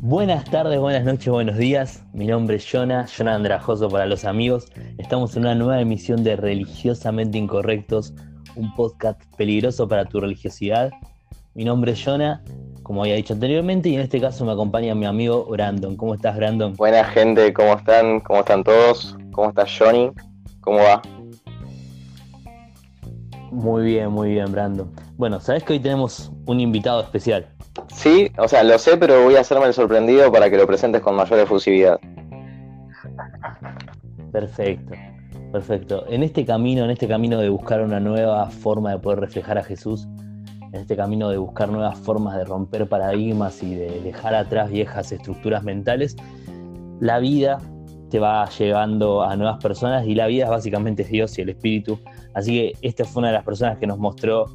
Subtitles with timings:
[0.00, 2.04] Buenas tardes, buenas noches, buenos días.
[2.12, 4.66] Mi nombre es Jonah, Jonah Andrajoso para los amigos.
[4.98, 8.12] Estamos en una nueva emisión de Religiosamente Incorrectos,
[8.54, 10.90] un podcast peligroso para tu religiosidad.
[11.54, 12.42] Mi nombre es Jonah,
[12.82, 15.96] como había dicho anteriormente, y en este caso me acompaña mi amigo Brandon.
[15.96, 16.74] ¿Cómo estás, Brandon?
[16.74, 18.20] Buena gente, ¿cómo están?
[18.20, 19.16] ¿Cómo están todos?
[19.32, 20.10] ¿Cómo está Johnny?
[20.60, 21.00] ¿Cómo va?
[23.54, 24.90] Muy bien, muy bien, Brandon.
[25.16, 27.46] Bueno, sabes que hoy tenemos un invitado especial.
[27.86, 31.00] Sí, o sea, lo sé, pero voy a hacerme el sorprendido para que lo presentes
[31.00, 32.00] con mayor efusividad.
[34.32, 34.94] Perfecto,
[35.52, 36.04] perfecto.
[36.08, 39.62] En este camino, en este camino de buscar una nueva forma de poder reflejar a
[39.62, 40.08] Jesús,
[40.72, 45.12] en este camino de buscar nuevas formas de romper paradigmas y de dejar atrás viejas
[45.12, 46.16] estructuras mentales,
[46.98, 47.60] la vida
[48.10, 52.00] te va llegando a nuevas personas y la vida básicamente es Dios y el Espíritu.
[52.34, 54.46] Así que esta fue una de las personas que nos mostró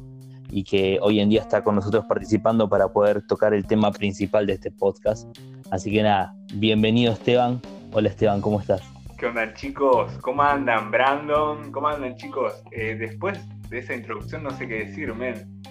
[0.50, 4.46] y que hoy en día está con nosotros participando para poder tocar el tema principal
[4.46, 5.28] de este podcast.
[5.70, 7.60] Así que nada, bienvenido Esteban.
[7.92, 8.82] Hola Esteban, ¿cómo estás?
[9.16, 10.12] ¿Qué onda chicos?
[10.20, 11.72] ¿Cómo andan Brandon?
[11.72, 12.62] ¿Cómo andan chicos?
[12.72, 15.62] Eh, después de esa introducción no sé qué decir, men.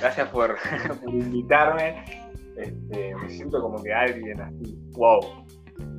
[0.00, 0.56] Gracias por,
[1.08, 2.04] invitarme.
[2.56, 4.78] Este, me siento como que alguien así.
[4.92, 5.46] ¡Wow!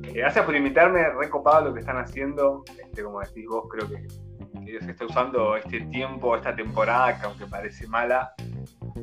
[0.04, 2.64] Eh, gracias por invitarme, recopado lo que están haciendo.
[2.80, 4.06] Este, como decís vos, creo que
[4.68, 8.34] Dios está usando este tiempo, esta temporada que aunque parece mala,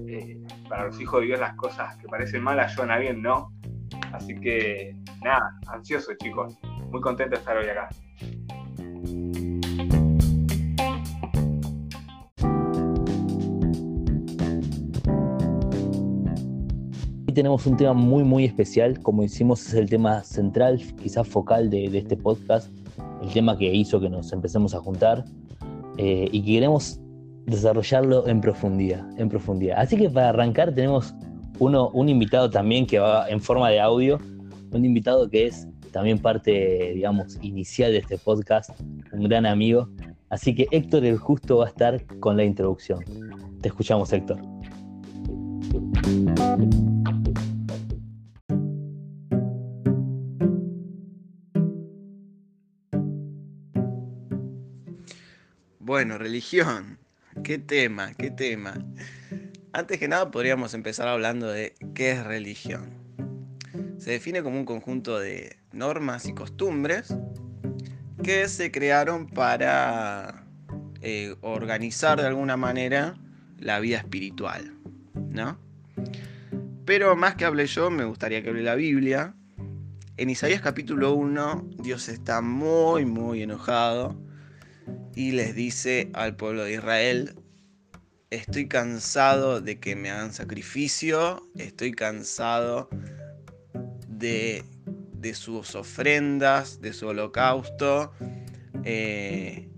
[0.07, 3.51] eh, para los hijos de Dios las cosas que parecen malas a bien, ¿no?
[4.13, 6.55] Así que nada, ansioso chicos,
[6.91, 7.89] muy contento de estar hoy acá.
[17.33, 21.85] Tenemos un tema muy muy especial, como hicimos es el tema central, quizás focal de
[21.97, 22.69] este podcast,
[23.25, 25.25] el tema que hizo que nos empecemos a juntar,
[25.97, 26.99] eh, y queremos
[27.45, 29.79] desarrollarlo en profundidad, en profundidad.
[29.79, 31.13] Así que para arrancar tenemos
[31.59, 34.19] uno, un invitado también que va en forma de audio,
[34.71, 38.71] un invitado que es también parte, digamos, inicial de este podcast,
[39.13, 39.87] un gran amigo.
[40.29, 42.99] Así que Héctor el Justo va a estar con la introducción.
[43.61, 44.39] Te escuchamos, Héctor.
[56.05, 56.99] Bueno, religión.
[57.43, 58.13] ¿Qué tema?
[58.13, 58.77] ¿Qué tema?
[59.73, 62.91] Antes que nada podríamos empezar hablando de qué es religión.
[63.97, 67.15] Se define como un conjunto de normas y costumbres
[68.21, 70.45] que se crearon para
[71.01, 73.17] eh, organizar de alguna manera
[73.57, 74.75] la vida espiritual,
[75.15, 75.57] ¿no?
[76.85, 79.33] Pero más que hable yo, me gustaría que hable la Biblia.
[80.17, 84.23] En Isaías capítulo 1, Dios está muy, muy enojado
[85.15, 87.35] y les dice al pueblo de Israel,
[88.29, 92.89] estoy cansado de que me hagan sacrificio, estoy cansado
[94.07, 94.63] de,
[95.33, 98.11] sus ofrendas, de su holocausto,
[98.83, 99.69] eh,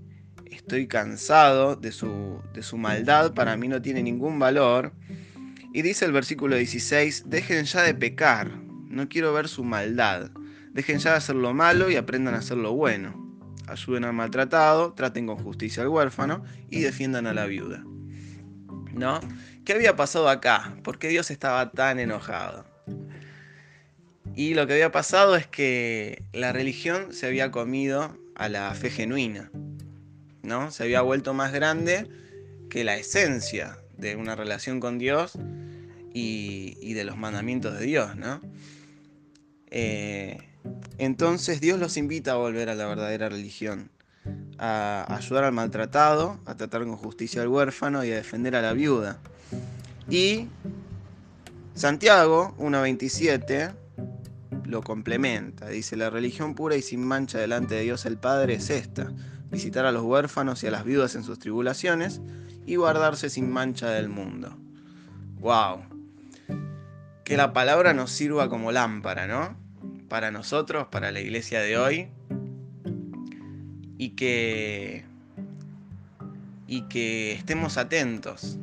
[0.46, 4.92] estoy cansado de su, de su maldad, para mí no tiene ningún valor.
[5.72, 8.50] Y dice el versículo 16, dejen ya de pecar,
[8.90, 10.32] no quiero ver su maldad,
[10.72, 13.27] dejen ya de hacer lo malo y aprendan a hacer lo bueno
[13.68, 17.84] ayuden al maltratado, traten con justicia al huérfano y defiendan a la viuda.
[18.94, 19.20] ¿No?
[19.66, 20.76] ¿Qué había pasado acá?
[20.84, 22.66] ¿Por qué Dios estaba tan enojado?
[24.36, 28.90] Y lo que había pasado es que la religión se había comido a la fe
[28.90, 29.52] genuina,
[30.44, 30.72] ¿no?
[30.72, 32.08] Se había vuelto más grande
[32.70, 35.34] que la esencia de una relación con Dios
[36.14, 38.42] y, de los mandamientos de Dios, ¿no?
[39.70, 40.38] Eh,
[40.98, 43.92] entonces Dios los invita a volver a la verdadera religión,
[44.58, 48.74] a ayudar al maltratado, a tratar con justicia al huérfano y a defender a la
[48.74, 49.20] viuda.
[50.10, 50.48] Y
[51.76, 53.74] Santiago 1.27
[54.66, 58.70] lo complementa, dice, la religión pura y sin mancha delante de Dios el Padre es
[58.70, 59.12] esta,
[59.52, 62.22] visitar a los huérfanos y a las viudas en sus tribulaciones
[62.66, 64.58] y guardarse sin mancha del mundo.
[65.40, 65.84] ¡Wow!
[67.24, 69.67] Que la palabra nos sirva como lámpara, ¿no?
[70.08, 72.08] Para nosotros, para la iglesia de hoy,
[73.98, 75.06] y que,
[76.68, 78.58] y que estemos atentos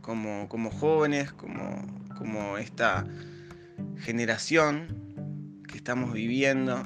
[0.00, 1.84] como, como jóvenes, como,
[2.16, 3.06] como esta
[3.98, 6.82] generación que estamos viviendo,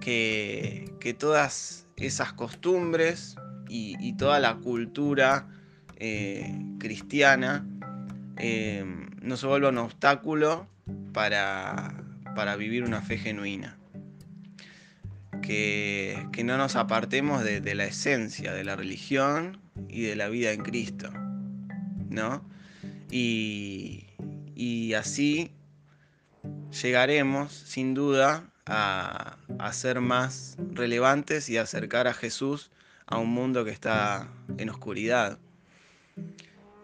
[0.00, 3.36] que, que todas esas costumbres
[3.68, 5.48] y, toda la cultura
[5.96, 7.66] eh, cristiana
[8.36, 8.84] eh,
[9.20, 10.68] no se vuelva un obstáculo
[11.12, 12.05] para,
[12.36, 13.76] para vivir una fe genuina.
[15.42, 20.62] Que, no nos apartemos de, la esencia de la religión y de la vida en
[20.62, 21.10] Cristo.
[22.10, 22.48] ¿No?
[23.10, 24.06] Y,
[24.54, 25.50] y así
[26.82, 32.70] llegaremos sin duda a, a, ser más relevantes y acercar a Jesús
[33.06, 34.28] a un mundo que está
[34.58, 35.38] en oscuridad.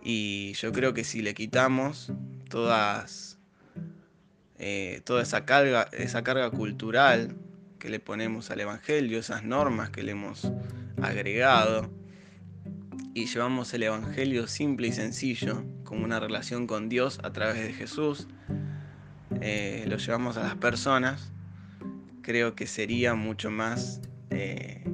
[0.02, 2.12] Y yo creo que si le quitamos
[2.48, 3.31] todas,
[4.64, 7.34] eh, toda esa carga, esa carga cultural
[7.80, 10.52] que le ponemos al Evangelio, esas normas que le hemos
[11.02, 11.90] agregado,
[13.12, 17.72] y llevamos el Evangelio simple y sencillo, como una relación con Dios a través de
[17.72, 18.28] Jesús,
[19.40, 21.32] eh, lo llevamos a las personas,
[22.22, 24.00] creo que sería mucho más
[24.30, 24.84] eh,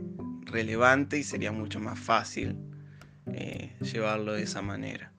[0.47, 2.57] relevante y sería mucho más fácil
[3.83, 5.13] llevarlo de esa manera.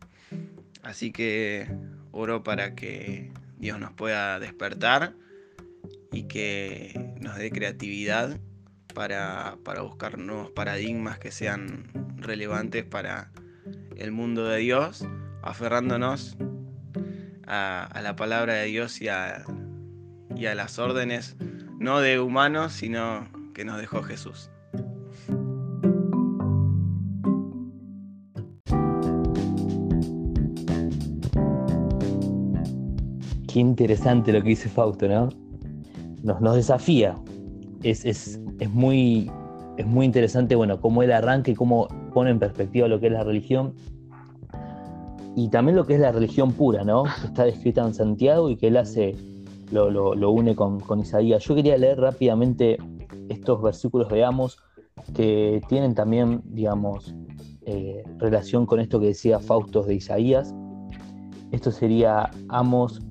[0.82, 1.72] Así que
[2.12, 5.14] oro para que Dios nos pueda despertar
[6.12, 8.40] y que nos dé creatividad
[8.94, 13.32] para, buscar nuevos paradigmas que sean relevantes para
[13.96, 15.06] el mundo de Dios,
[15.42, 16.38] aferrándonos
[17.46, 19.44] a, la palabra de Dios y a,
[20.36, 21.36] y a las órdenes,
[21.78, 24.50] no de humanos, sino que nos dejó Jesús.
[33.60, 35.28] Interesante lo que dice Fausto, ¿no?
[36.24, 37.16] Nos, desafía.
[37.84, 39.30] Es, es, es, muy,
[39.78, 43.14] es muy interesante, bueno, cómo él arranca y cómo pone en perspectiva lo que es
[43.14, 43.74] la religión.
[45.36, 47.04] Y también lo que es la religión pura, ¿no?
[47.04, 49.16] Que está descrita en Santiago y que él hace,
[49.72, 51.44] lo, lo, une con, con, Isaías.
[51.44, 52.78] Yo quería leer rápidamente
[53.28, 54.58] estos versículos, veamos,
[55.14, 57.14] que tienen también, digamos,
[57.66, 60.56] eh, relación con esto que decía Fausto de Isaías.
[61.52, 63.02] Esto sería Amos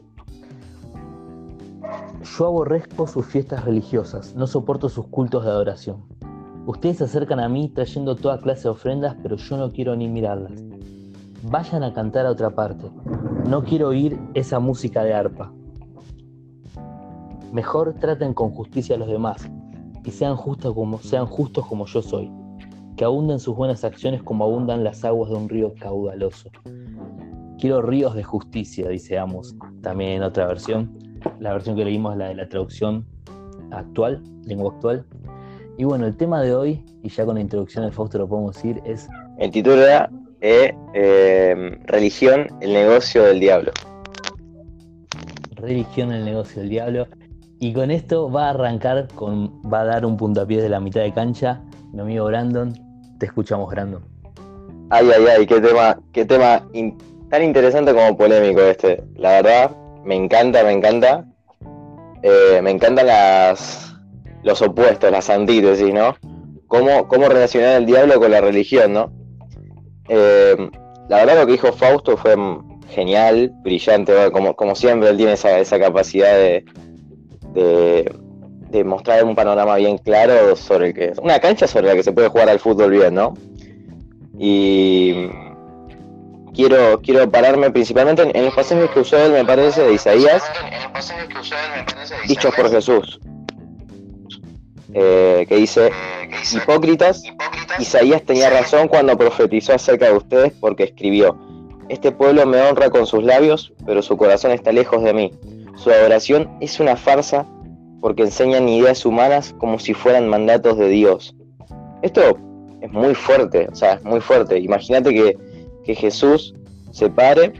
[2.38, 6.04] Yo aborrezco sus fiestas religiosas, no soporto sus cultos de adoración.
[6.66, 10.08] Ustedes se acercan a mí trayendo toda clase de ofrendas, pero yo no quiero ni
[10.08, 10.52] mirarlas.
[11.42, 12.88] Vayan a cantar a otra parte.
[13.48, 15.52] No quiero oír esa música de arpa.
[17.52, 19.50] Mejor traten con justicia a los demás
[20.04, 22.30] y sean justos como, sean justos como yo soy
[23.02, 26.50] que abunden sus buenas acciones como abundan las aguas de un río caudaloso.
[27.58, 30.96] Quiero ríos de justicia, dice Amos, también en otra versión.
[31.40, 33.04] La versión que leímos es la de la traducción
[33.72, 35.04] actual, lengua actual.
[35.78, 38.54] Y bueno, el tema de hoy, y ya con la introducción del Fausto lo podemos
[38.54, 39.08] decir, es...
[39.36, 40.08] El título era
[40.40, 43.72] eh, eh, Religión, el negocio del diablo.
[45.56, 47.08] Religión, el negocio del diablo.
[47.58, 51.00] Y con esto va a arrancar, con, va a dar un puntapié de la mitad
[51.00, 52.72] de cancha mi amigo Brandon.
[53.22, 54.02] Te escuchamos, Brandon.
[54.90, 56.66] Ay, ay, ay, qué tema, qué tema
[57.30, 59.04] tan interesante como polémico este.
[59.14, 61.24] La verdad, me encanta, me encanta.
[62.24, 63.94] Eh, me encantan las,
[64.42, 66.16] los opuestos, las antítesis, ¿no?
[66.66, 69.12] Cómo, cómo relacionar el diablo con la religión, ¿no?
[70.08, 70.56] Eh,
[71.08, 72.34] la verdad lo que dijo Fausto fue
[72.88, 76.64] genial, brillante, como, como siempre él tiene esa, esa capacidad de,
[77.52, 78.12] de
[78.84, 82.28] mostrar un panorama bien claro sobre el que una cancha sobre la que se puede
[82.28, 83.34] jugar al fútbol bien, ¿no?
[84.38, 85.28] Y
[86.54, 90.42] quiero quiero pararme principalmente en, los pasajes que usó él, me parece, de Isaías,
[92.26, 93.20] dichos por Jesús,
[94.94, 95.90] eh, que dice,
[96.54, 97.22] hipócritas,
[97.78, 101.38] Isaías tenía razón cuando profetizó acerca de ustedes porque escribió,
[101.88, 105.32] este pueblo me honra con sus labios, pero su corazón está lejos de mí.
[105.76, 107.46] Su adoración es una farsa
[108.02, 111.36] porque enseñan ideas humanas como si fueran mandatos de Dios.
[112.02, 112.36] Esto
[112.80, 114.58] es muy fuerte, o sea, es muy fuerte.
[114.58, 116.54] Imagínate que, Jesús
[116.90, 117.52] se pare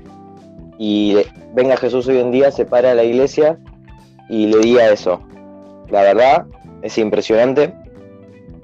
[0.78, 1.16] y
[1.54, 3.58] venga Jesús hoy en día, se pare a la iglesia
[4.28, 5.20] y le diga eso.
[5.88, 6.46] La verdad
[6.82, 7.74] es impresionante.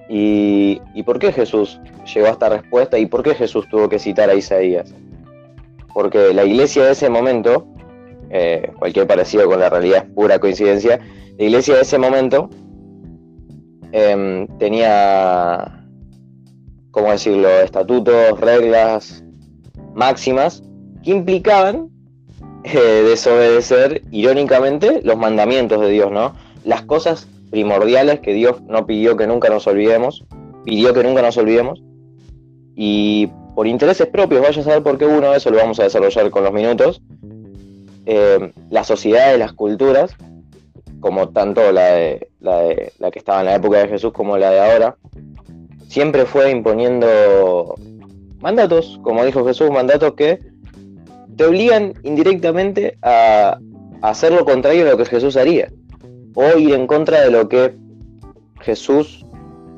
[0.08, 1.80] ¿Y, por qué Jesús
[2.12, 4.92] llegó a esta respuesta y por qué Jesús tuvo que citar a Isaías?
[5.92, 7.66] Porque la iglesia de ese momento,
[8.30, 11.00] eh, cualquier parecido con la realidad es pura coincidencia,
[11.38, 12.50] la iglesia de ese momento
[13.92, 15.86] em, tenía,
[16.90, 19.24] ¿cómo decirlo?, estatutos, reglas
[19.94, 20.64] máximas
[21.04, 21.90] que implicaban
[22.64, 26.34] eh, desobedecer, irónicamente, los mandamientos de Dios, ¿no?
[26.64, 30.24] Las cosas primordiales que Dios no pidió que nunca nos olvidemos,
[30.64, 31.80] pidió que nunca nos olvidemos,
[32.74, 36.30] y por intereses propios, vaya a saber por qué uno, eso lo vamos a desarrollar
[36.30, 37.00] con los minutos,
[38.06, 40.16] eh, las sociedades, las culturas,
[41.00, 44.36] como tanto la de, la de la que estaba en la época de Jesús como
[44.36, 44.96] la de ahora,
[45.88, 47.74] siempre fue imponiendo
[48.40, 50.38] mandatos, como dijo Jesús, mandatos que
[51.36, 53.58] te obligan indirectamente a,
[54.02, 55.72] hacer lo contrario de lo que Jesús haría,
[56.34, 57.74] o ir en contra de lo que
[58.60, 59.24] Jesús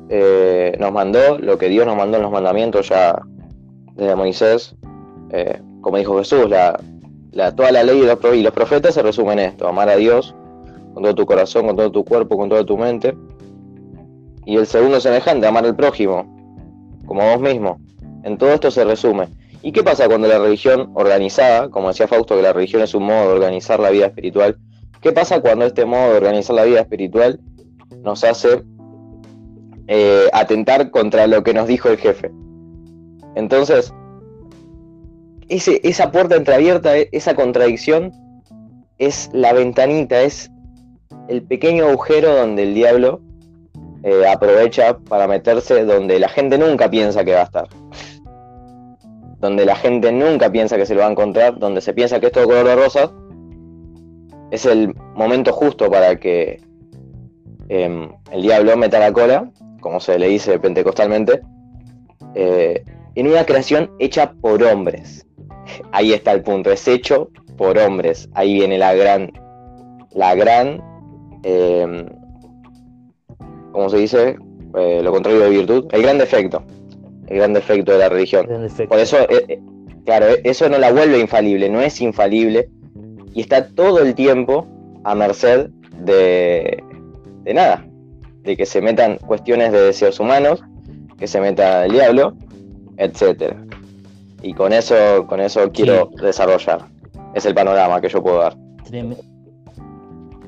[0.09, 3.19] eh, nos mandó, lo que Dios nos mandó en los mandamientos ya
[3.95, 4.75] desde Moisés,
[5.31, 6.79] eh, como dijo Jesús, la,
[7.55, 10.35] toda la ley y los, y los profetas se resumen en esto, amar a Dios
[10.93, 13.15] con todo tu corazón, con todo tu cuerpo, con toda tu mente.
[14.45, 16.25] Y el segundo semejante, amar al prójimo,
[17.05, 17.79] como vos mismo.
[18.23, 19.27] En todo esto se resume.
[19.63, 23.03] ¿Y qué pasa cuando la religión organizada, como decía Fausto, que la religión es un
[23.03, 24.57] modo de organizar la vida espiritual,
[25.01, 27.39] qué pasa cuando este modo de organizar la vida espiritual
[28.03, 28.63] nos hace
[29.87, 32.31] eh, atentar contra lo que nos dijo el jefe?
[33.35, 33.93] Entonces,
[35.47, 38.11] ese, esa puerta entreabierta, esa contradicción,
[38.97, 40.50] es la ventanita, es
[41.27, 43.21] el pequeño agujero donde el diablo
[44.03, 47.67] eh, aprovecha para meterse donde la gente nunca piensa que va a estar.
[49.39, 52.27] Donde la gente nunca piensa que se lo va a encontrar, donde se piensa que
[52.27, 52.75] es todo color de
[54.51, 56.61] es el momento justo para que
[57.69, 59.49] em, el diablo meta la cola,
[59.79, 61.41] como se le dice pentecostalmente,
[62.35, 62.83] eh,
[63.15, 65.25] en una creación hecha por hombres.
[65.91, 68.29] Ahí está el punto, es hecho por hombres.
[68.33, 69.31] Ahí viene la gran,
[70.11, 70.90] la gran
[71.43, 72.05] eh,
[73.71, 74.37] ¿cómo se dice?
[74.77, 76.63] Eh, lo contrario de virtud, el gran defecto,
[77.27, 78.47] el gran defecto de la religión.
[78.87, 79.59] Por eso, eh, eh,
[80.05, 82.69] claro, eso no la vuelve infalible, no es infalible
[83.33, 84.67] y está todo el tiempo
[85.03, 85.69] a merced
[86.03, 86.83] de,
[87.43, 87.85] de nada,
[88.43, 90.63] de que se metan cuestiones de deseos humanos,
[91.17, 92.35] que se meta el diablo,
[92.97, 93.57] etcétera.
[94.41, 96.85] Y con eso, con eso quiero desarrollar.
[97.35, 98.57] Es el panorama que yo puedo dar.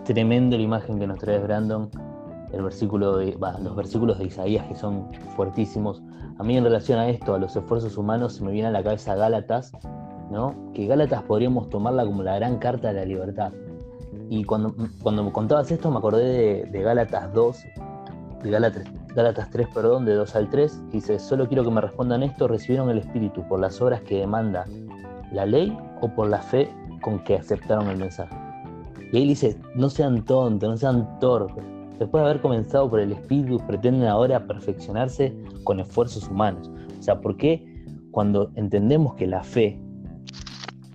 [0.06, 1.90] Tremendo la imagen que nos trae Brandon
[2.54, 6.02] el versículo los versículos de Isaías que son fuertísimos.
[6.38, 8.84] A mí en relación a esto, a los esfuerzos humanos, se me viene a la
[8.84, 9.72] cabeza Gálatas,
[10.32, 10.56] ¿no?
[10.74, 13.52] que Gálatas podríamos tomarla como la gran carta de la libertad.
[14.30, 17.64] Y cuando, cuando me contabas esto me acordé de, Gálatas 2,
[18.44, 18.84] de Gálatas,
[19.16, 22.90] Gálatas 3, perdón, de 2 al 3, dice, solo quiero que me respondan esto, ¿recibieron
[22.90, 24.66] el Espíritu por las obras que demanda
[25.32, 26.70] la ley o por la fe
[27.02, 28.43] con que aceptaron el mensaje?
[29.14, 31.64] Y ahí dice, no sean tontos, no sean torpes,
[32.00, 35.32] después de haber comenzado por el espíritu, pretenden ahora perfeccionarse
[35.64, 36.72] con esfuerzos humanos.
[37.00, 37.64] O sea, ¿por qué
[38.10, 39.80] cuando entendemos que la fe,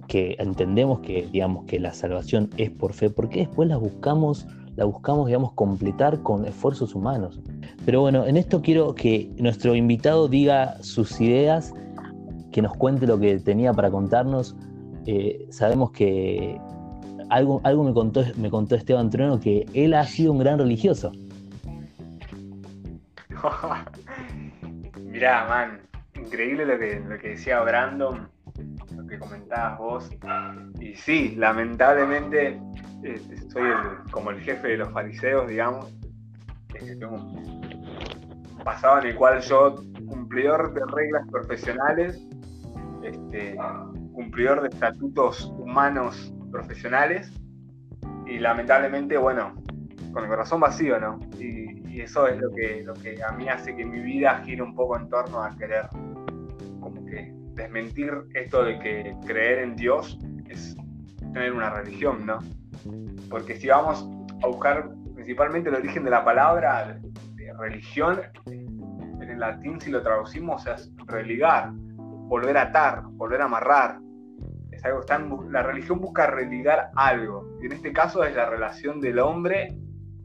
[0.08, 4.48] que entendemos que, digamos, que la salvación es por fe, ¿por qué después la buscamos,
[4.74, 7.40] la buscamos, digamos, completar con esfuerzos humanos?
[7.86, 11.72] Pero bueno, en esto quiero que nuestro invitado diga sus ideas,
[12.50, 14.56] que nos cuente lo que tenía para contarnos.
[15.06, 16.60] Eh, sabemos que
[17.30, 21.12] algo, algo me, contó, me contó Esteban Trueno que él ha sido un gran religioso.
[25.00, 25.80] Mirá, man,
[26.14, 28.28] increíble lo que, lo que decía Brandon,
[28.96, 30.10] lo que comentabas vos.
[30.80, 32.60] Y sí, lamentablemente
[33.04, 33.20] eh,
[33.52, 33.70] soy
[34.10, 35.92] como el jefe de los fariseos, digamos.
[36.72, 42.20] tengo un pasado en el cual yo, cumplidor de reglas profesionales,
[43.02, 43.56] este,
[44.12, 47.32] cumplidor de estatutos humanos profesionales
[48.26, 49.54] y lamentablemente, bueno,
[50.12, 51.18] con el corazón vacío, ¿no?
[51.38, 54.72] Y, eso es lo que, lo que a mí hace que mi vida gire un
[54.76, 55.88] poco en torno a querer
[56.78, 60.16] como que desmentir esto de que creer en Dios
[60.48, 60.76] es
[61.32, 62.38] tener una religión, ¿no?
[63.28, 64.08] Porque si vamos
[64.44, 67.00] a buscar principalmente el origen de la palabra
[67.34, 73.46] de religión, en el latín si lo traducimos es religar, volver a atar, volver a
[73.46, 73.98] amarrar,
[75.50, 79.76] la religión busca religar algo, y en este caso es la relación del hombre,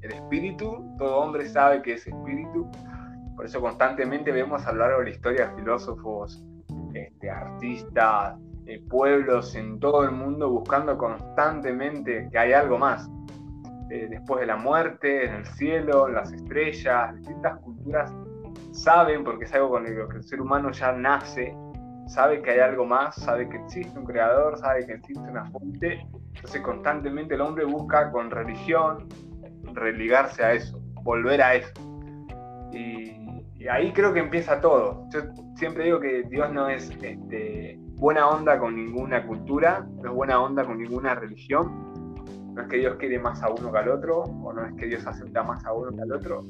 [0.02, 2.70] el espíritu, todo hombre sabe que es espíritu,
[3.36, 6.44] por eso constantemente vemos a lo largo de la historia filósofos,
[6.94, 13.10] este, artistas, eh, pueblos en todo el mundo buscando constantemente que hay algo más.
[13.90, 18.14] Eh, después de la muerte, en el cielo, las estrellas, distintas culturas
[18.72, 21.56] saben, porque es algo con lo que el ser humano ya nace,
[22.08, 26.06] sabe que hay algo más, sabe que existe un creador, sabe que existe una fuente.
[26.36, 29.08] Entonces constantemente el hombre busca con religión
[29.74, 31.72] religarse a eso, volver a eso.
[32.72, 33.12] Y,
[33.70, 35.08] ahí creo que empieza todo.
[35.10, 35.22] Yo
[35.56, 40.42] siempre digo que Dios no es este, buena onda con ninguna cultura, no es buena
[40.42, 41.94] onda con ninguna religión.
[42.54, 44.88] No es que Dios quiere más a uno que al otro, o no es que
[44.88, 46.42] Dios acepta más a uno que al otro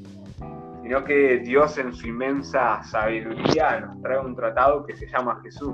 [0.84, 5.74] sino que Dios en su inmensa sabiduría nos trae un tratado que se llama Jesús,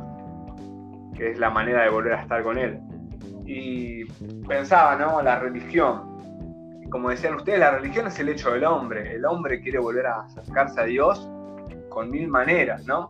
[1.16, 2.80] que es la manera de volver a estar con Él.
[3.44, 4.06] Y
[4.48, 5.20] pensaba, ¿no?
[5.24, 6.08] La religión.
[6.92, 9.16] Como decían ustedes, la religión es el hecho del hombre.
[9.16, 11.28] El hombre quiere volver a acercarse a Dios
[11.90, 13.10] con mil maneras, ¿no?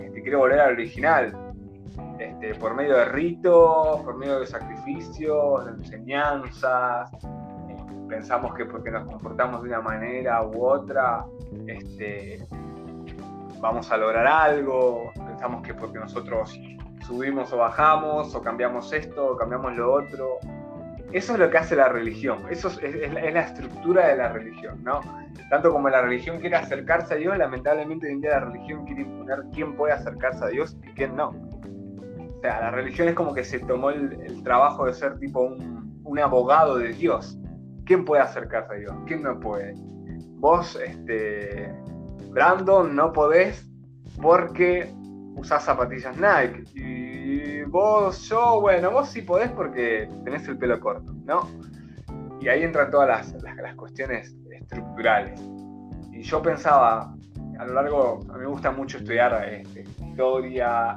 [0.00, 1.32] Este, quiere volver al original,
[2.18, 7.10] este, por medio de ritos, por medio de sacrificios, de enseñanzas,
[8.10, 11.24] pensamos que porque nos comportamos de una manera u otra,
[11.66, 12.44] este,
[13.60, 16.60] vamos a lograr algo, pensamos que porque nosotros
[17.06, 20.38] subimos o bajamos, o cambiamos esto, o cambiamos lo otro.
[21.12, 25.00] Eso es lo que hace la religión, eso es, la, estructura de la religión, ¿no?
[25.48, 29.02] Tanto como la religión quiere acercarse a Dios, lamentablemente hoy en día la religión quiere
[29.02, 31.30] imponer quién puede acercarse a Dios y quién no.
[31.30, 36.00] O sea, la religión es como que se tomó el, trabajo de ser tipo un,
[36.04, 37.39] un, abogado de Dios.
[37.90, 38.94] ¿Quién puede acercarse a Dios?
[39.04, 39.74] ¿Quién no puede?
[40.38, 41.74] Vos, este,
[42.28, 43.68] Brandon, no podés
[44.22, 44.88] porque
[45.34, 46.62] usás zapatillas Nike.
[46.76, 51.50] Y vos, yo, bueno, vos sí podés porque tenés el pelo corto, ¿no?
[52.40, 55.40] Y ahí entran todas las, las, cuestiones estructurales.
[56.12, 57.12] Y yo pensaba,
[57.58, 60.96] a lo largo, a mí me gusta mucho estudiar este, historia,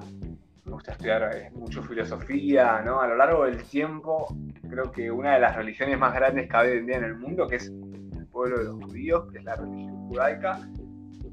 [0.65, 3.01] me gusta estudiar mucho filosofía, ¿no?
[3.01, 4.27] A lo largo del tiempo,
[4.69, 7.15] creo que una de las religiones más grandes que hay hoy en día en el
[7.15, 10.59] mundo, que es el pueblo de los judíos, que es la religión judaica,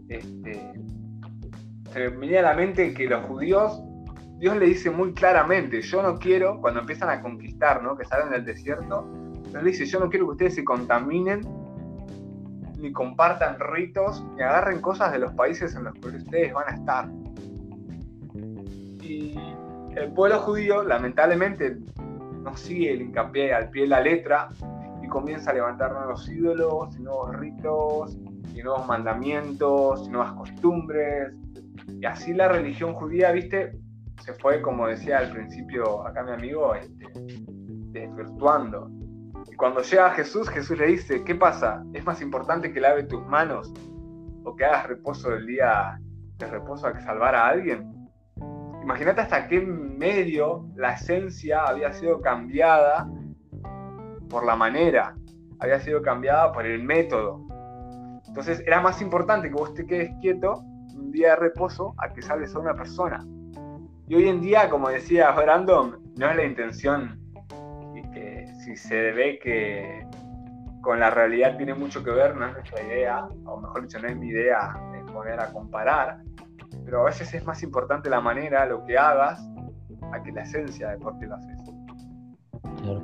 [0.08, 0.72] este,
[1.92, 3.80] se me viene a la mente que los judíos,
[4.38, 7.96] Dios le dice muy claramente, yo no quiero, cuando empiezan a conquistar, ¿no?
[7.96, 9.08] que salen del desierto,
[9.50, 11.42] Dios le dice, yo no quiero que ustedes se contaminen,
[12.78, 16.74] ni compartan ritos, ni agarren cosas de los países en los que ustedes van a
[16.74, 17.08] estar.
[19.96, 21.76] El pueblo judío, lamentablemente,
[22.42, 24.48] no sigue el hincapié al pie de la letra
[25.02, 28.18] y comienza a levantar nuevos ídolos, nuevos ritos,
[28.54, 31.32] y nuevos mandamientos, nuevas costumbres,
[32.00, 33.78] y así la religión judía, viste,
[34.22, 37.06] se fue, como decía al principio acá mi amigo, este,
[37.92, 38.90] desvirtuando.
[39.50, 41.82] Y cuando llega Jesús, Jesús le dice, ¿qué pasa?
[41.94, 43.72] ¿Es más importante que lave tus manos
[44.44, 45.98] o que hagas reposo del día
[46.38, 47.99] de reposo a que salvar a alguien?
[48.90, 53.08] Imagínate hasta qué medio la esencia había sido cambiada
[54.28, 55.14] por la manera,
[55.60, 57.46] había sido cambiada por el método.
[58.26, 60.64] Entonces era más importante que vos te quedes quieto
[60.96, 63.24] un día de reposo a que salves a una persona.
[64.08, 67.20] Y hoy en día, como decía Brandon, no es la intención
[67.94, 70.04] y que si se ve que
[70.80, 74.08] con la realidad tiene mucho que ver, no es nuestra idea, o mejor dicho, no
[74.08, 76.18] es mi idea de poner a comparar,
[76.90, 79.40] pero a veces es más importante la manera, lo que hagas,
[80.12, 81.56] a que la esencia de por qué lo haces.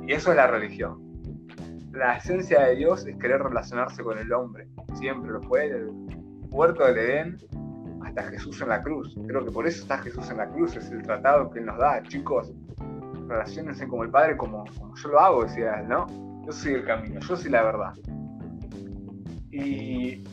[0.05, 1.01] Y eso es la religión.
[1.93, 4.67] La esencia de Dios es querer relacionarse con el hombre.
[4.95, 5.89] Siempre lo fue, el
[6.49, 7.37] huerto del Edén
[8.03, 9.15] hasta Jesús en la cruz.
[9.25, 11.77] Creo que por eso está Jesús en la cruz, es el tratado que Él nos
[11.77, 12.03] da.
[12.03, 12.51] Chicos,
[13.29, 14.65] relacionense como el Padre, como,
[15.01, 16.07] yo lo hago, decía Él, ¿no?
[16.45, 17.93] Yo soy el camino, yo soy la verdad.
[19.49, 20.25] Y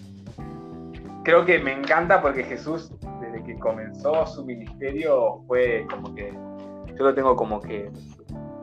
[1.23, 2.93] creo que me encanta porque Jesús,
[3.45, 7.91] desde que comenzó su ministerio, fue como que, yo lo tengo como que,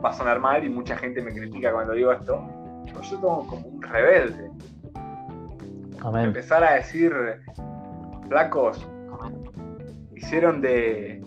[0.04, 2.44] va a sonar mal y mucha gente me critica cuando digo esto,
[2.86, 4.50] pero yo tengo como un rebelde.
[6.14, 7.14] Empezar a decir,
[8.28, 8.84] flacos,
[10.16, 11.22] hicieron de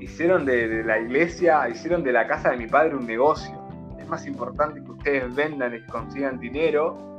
[0.00, 3.54] hicieron de, la iglesia, hicieron de la casa de mi padre un negocio.
[3.98, 7.18] Es más importante que ustedes vendan y consigan dinero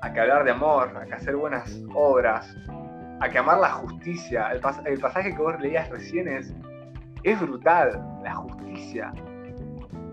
[0.00, 2.54] a que hablar de amor, a que hacer buenas obras,
[3.20, 4.50] a que amar la justicia.
[4.52, 6.54] El, pasaje que vos leías recién es,
[7.22, 9.12] es brutal, la justicia.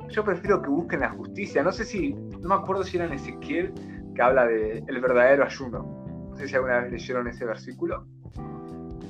[0.09, 1.63] Yo prefiero que busquen la justicia.
[1.63, 3.73] No sé si, no me acuerdo si era en Ezequiel
[4.15, 6.27] que habla de el verdadero ayuno.
[6.29, 8.05] No sé si alguna vez leyeron ese versículo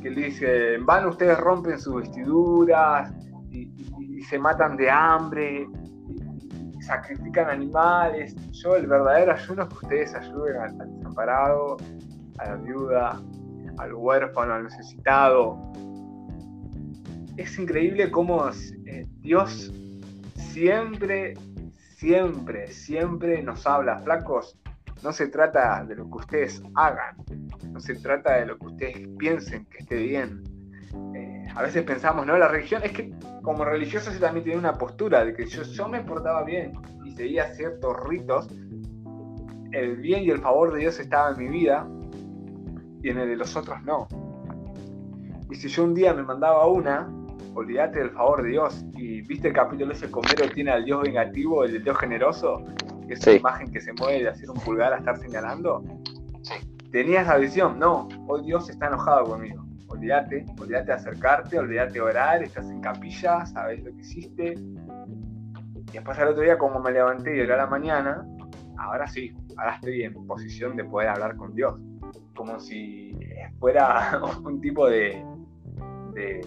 [0.02, 3.12] que dice, en vano ustedes rompen sus vestiduras
[3.50, 3.74] y,
[4.30, 5.68] se matan de hambre
[6.86, 8.36] sacrifican animales.
[8.52, 11.78] Yo el verdadero ayuno es que ustedes ayuden al, desamparado,
[12.38, 13.22] a la viuda,
[13.78, 15.58] al huérfano, al necesitado.
[17.38, 18.50] Es increíble cómo
[18.86, 19.74] eh, Dios
[20.36, 21.34] siempre,
[21.98, 24.58] siempre, siempre nos habla, flacos.
[25.04, 27.18] No se trata de lo que ustedes hagan,
[27.72, 30.44] no se trata de lo que ustedes piensen que esté bien.
[31.14, 34.74] Eh, a veces pensamos, no, la religión, es que como religioso se también tiene una
[34.74, 38.48] postura de que yo, yo me portaba bien y seguía ciertos ritos,
[39.74, 41.86] el bien y el favor de Dios estaba en mi vida
[43.06, 44.08] y en el de los otros no.
[45.52, 47.08] Y si yo un día me mandaba una,
[47.54, 48.84] olvídate del favor de Dios.
[48.96, 52.66] Y viste el capítulo ese comero tiene al Dios vengativo, el Dios generoso,
[53.08, 55.84] que es una imagen que se mueve de hacer un pulgar a estar señalando.
[56.92, 59.64] Tenías esa visión, no, hoy Dios está enojado conmigo.
[59.88, 64.54] Olvídate, olvídate de acercarte, olvídate de orar, estás en capilla, sabes lo que hiciste.
[64.54, 68.26] Y después al otro día, como me levanté y era la mañana,
[68.80, 71.80] ahora sí, ahora estoy en posición de poder hablar con Dios.
[72.36, 73.18] Como si
[73.60, 75.24] fuera un tipo de,
[76.14, 76.42] de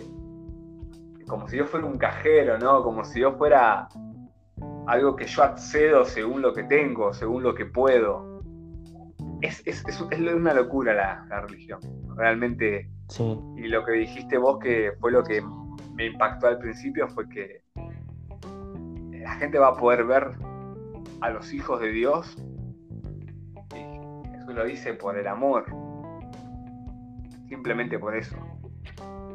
[1.29, 2.83] como si yo fuera un cajero, ¿no?
[2.83, 3.89] Como si yo fuera
[4.87, 8.43] algo que yo accedo según lo que tengo, según lo que puedo.
[9.41, 10.95] Es, es, una locura
[11.29, 11.81] la, religión,
[12.17, 12.91] realmente.
[13.57, 15.43] Y lo que dijiste vos, que fue lo que
[15.95, 17.63] me impactó al principio, fue que
[19.13, 20.33] la gente va a poder ver
[21.21, 22.37] a los hijos de Dios.
[24.59, 25.67] Lo dice por el amor.
[27.49, 28.37] Simplemente por eso.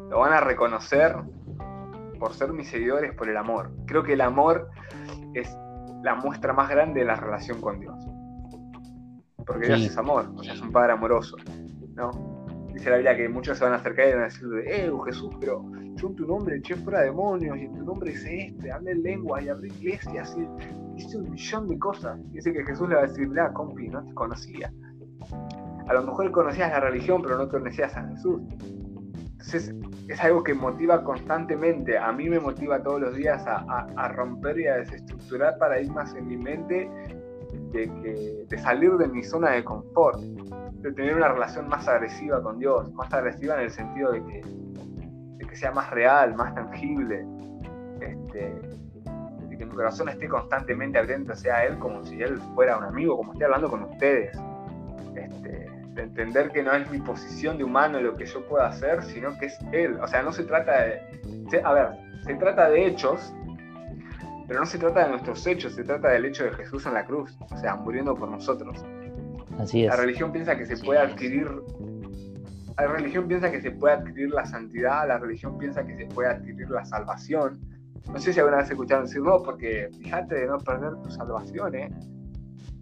[0.09, 1.15] Lo van a reconocer
[2.19, 3.71] por ser mis seguidores por el amor.
[3.85, 4.69] Creo que el amor
[5.33, 5.47] es
[6.03, 7.95] la muestra más grande de la relación con Dios.
[9.47, 11.37] Porque Dios es amor, o sea, es un padre amoroso.
[11.95, 12.11] ¿no?
[12.73, 15.33] Dice la Biblia que muchos se van a acercar y van a decir, eh, Jesús,
[15.39, 15.63] pero
[15.95, 19.41] yo en tu nombre eché fuera demonios y en tu nombre hice este, hablé lenguas
[19.45, 22.19] y abrí iglesias y hice un millón de cosas.
[22.33, 24.69] Dice que Jesús le va a decir, mira, compi, no te conocía.
[25.87, 28.41] A lo mejor conocías la religión, pero no conocías a Jesús.
[29.31, 29.73] Entonces,
[30.07, 31.97] es algo que motiva constantemente.
[31.97, 36.37] A mí me motiva todos los días a, romper y a desestructurar paradigmas en mi
[36.37, 36.89] mente
[37.71, 42.59] de, de, salir de mi zona de confort, de tener una relación más agresiva con
[42.59, 44.41] Dios, más agresiva en el sentido de que,
[45.37, 47.25] de que sea más real, más tangible,
[47.99, 48.61] este,
[49.49, 53.17] de que mi corazón esté constantemente atento a Él como si Él fuera un amigo,
[53.17, 54.37] como estoy hablando con ustedes.
[55.15, 59.03] Este, de entender que no es mi posición de humano lo que yo pueda hacer,
[59.03, 59.99] sino que es Él.
[60.01, 61.61] O sea, no se trata de...
[61.63, 61.89] A ver,
[62.25, 63.33] se trata de hechos,
[64.47, 67.05] pero no se trata de nuestros hechos, se trata del hecho de Jesús en la
[67.05, 68.83] cruz, o sea, muriendo por nosotros.
[69.59, 69.89] Así es.
[69.89, 71.47] La religión piensa que se puede adquirir...
[72.77, 76.29] La religión piensa que se puede adquirir la santidad, la religión piensa que se puede
[76.29, 77.59] adquirir la salvación.
[78.11, 81.75] No sé si alguna vez escucharon decir, no, porque fíjate de no perder tu salvación,
[81.75, 81.91] ¿eh?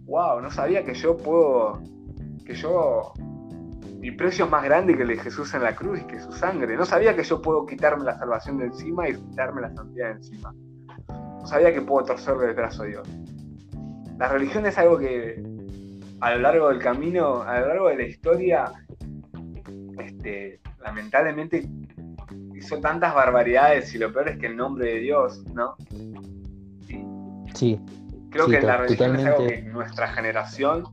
[0.06, 1.80] Wow, no sabía que yo puedo
[2.44, 3.12] que yo,
[3.98, 6.32] mi precio es más grande que el de Jesús en la cruz y que su
[6.32, 6.76] sangre.
[6.76, 10.14] No sabía que yo puedo quitarme la salvación de encima y quitarme la santidad de
[10.14, 10.54] encima.
[11.08, 13.08] No sabía que puedo torcerle el brazo a Dios.
[14.18, 15.42] La religión es algo que
[16.20, 18.72] a lo largo del camino, a lo largo de la historia,
[19.98, 21.68] este, lamentablemente
[22.54, 25.76] hizo tantas barbaridades y lo peor es que en nombre de Dios, ¿no?
[27.54, 27.80] Sí.
[28.30, 30.84] Creo que la religión es algo que nuestra generación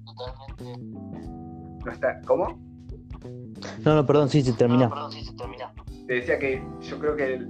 [2.25, 2.59] ¿Cómo?
[3.83, 4.89] No, no, perdón, sí, se termina.
[6.07, 7.45] Te decía que yo creo que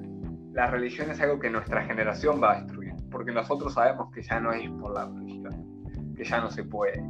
[0.53, 4.39] la religión es algo que nuestra generación va a destruir, porque nosotros sabemos que ya
[4.39, 7.03] no es por la religión, que ya no se puede,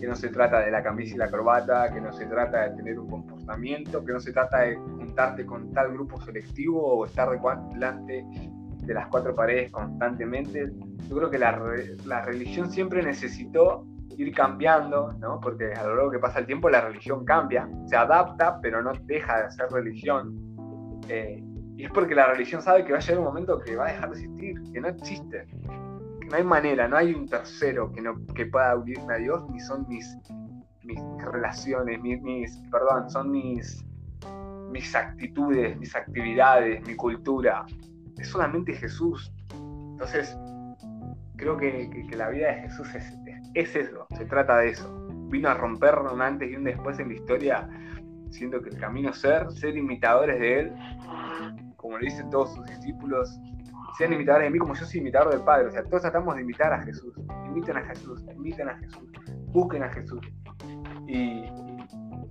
[0.00, 2.76] que no se trata de la camisa y la corbata, que no se trata de
[2.76, 7.28] tener un comportamiento, que no se trata de juntarte con tal grupo selectivo o estar
[7.72, 8.26] delante
[8.82, 10.72] de las cuatro paredes constantemente.
[11.08, 11.60] Yo creo que la,
[12.06, 13.86] la religión siempre necesitó
[14.20, 15.40] ir cambiando, ¿no?
[15.40, 18.92] Porque a lo largo que pasa el tiempo la religión cambia, se adapta, pero no
[19.04, 20.36] deja de ser religión.
[21.08, 21.42] Eh,
[21.76, 23.92] y es porque la religión sabe que va a llegar un momento que va a
[23.92, 28.02] dejar de existir, que no existe, que no hay manera, no hay un tercero que,
[28.02, 30.18] no, que pueda unirme a Dios, ni son mis,
[30.84, 33.82] mis relaciones, mis, perdón, son mis,
[34.70, 37.64] mis actitudes, mis actividades, mi cultura.
[38.18, 39.32] Es solamente Jesús.
[39.52, 40.36] Entonces,
[41.36, 43.19] creo que, que la vida de Jesús es,
[43.54, 45.08] es eso, se trata de eso.
[45.28, 47.68] Vino a romper un antes y un después en la historia,
[48.30, 50.72] siendo que el camino ser, ser imitadores de Él,
[51.76, 53.38] como le dicen todos sus discípulos,
[53.96, 55.68] sean imitadores de mí como yo soy imitador del Padre.
[55.68, 57.14] O sea, todos tratamos de imitar a Jesús.
[57.46, 59.10] Imiten a Jesús, imiten a Jesús,
[59.48, 60.20] busquen a Jesús.
[61.06, 61.44] Y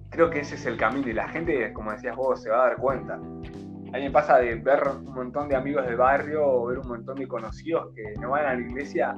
[0.10, 2.67] creo que ese es el camino y la gente, como decías vos, se va a
[2.69, 3.15] dar cuenta.
[3.15, 6.88] A mí me pasa de ver un montón de amigos del barrio o ver un
[6.88, 9.17] montón de conocidos que no van a la iglesia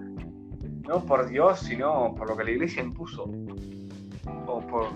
[0.88, 3.30] no por Dios, sino por lo que la iglesia impuso,
[4.48, 4.88] o por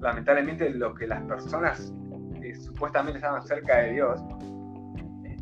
[0.00, 1.92] lamentablemente lo que las personas
[2.40, 4.20] que supuestamente estaban cerca de Dios
[5.24, 5.36] eh,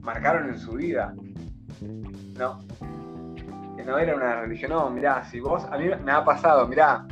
[0.00, 1.14] marcaron en su vida.
[2.38, 2.60] No,
[3.76, 7.06] que no era una religión, no, mirá, si vos, a mí me ha pasado, mirá,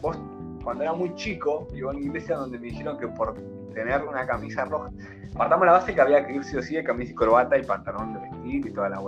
[0.00, 0.18] vos
[0.62, 3.34] cuando era muy chico, iba a una iglesia donde me dijeron que por
[3.74, 4.90] tener una camisa roja,
[5.36, 7.62] partamos la base que había que ir sí o sí de camisa y corbata y
[7.62, 9.00] pantalón de vestir y toda la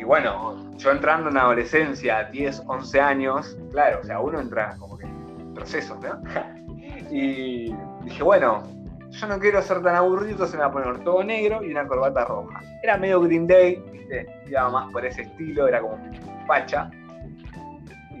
[0.00, 4.98] Y bueno, yo entrando en adolescencia, 10, 11 años, claro, o sea, uno entra como
[4.98, 6.22] que en procesos, ¿no?
[7.10, 8.62] y dije, bueno,
[9.10, 11.86] yo no quiero ser tan aburrido, se me va a poner todo negro y una
[11.86, 12.60] corbata roja.
[12.82, 14.26] Era medio Green Day, ¿viste?
[14.46, 15.98] Iba más por ese estilo, era como
[16.46, 16.90] facha.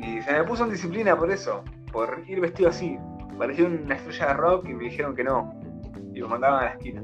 [0.00, 2.98] Y se me puso en disciplina por eso, por ir vestido así.
[3.36, 5.52] Parecía una estrella de rock y me dijeron que no.
[6.12, 7.02] Y me mandaban a la esquina.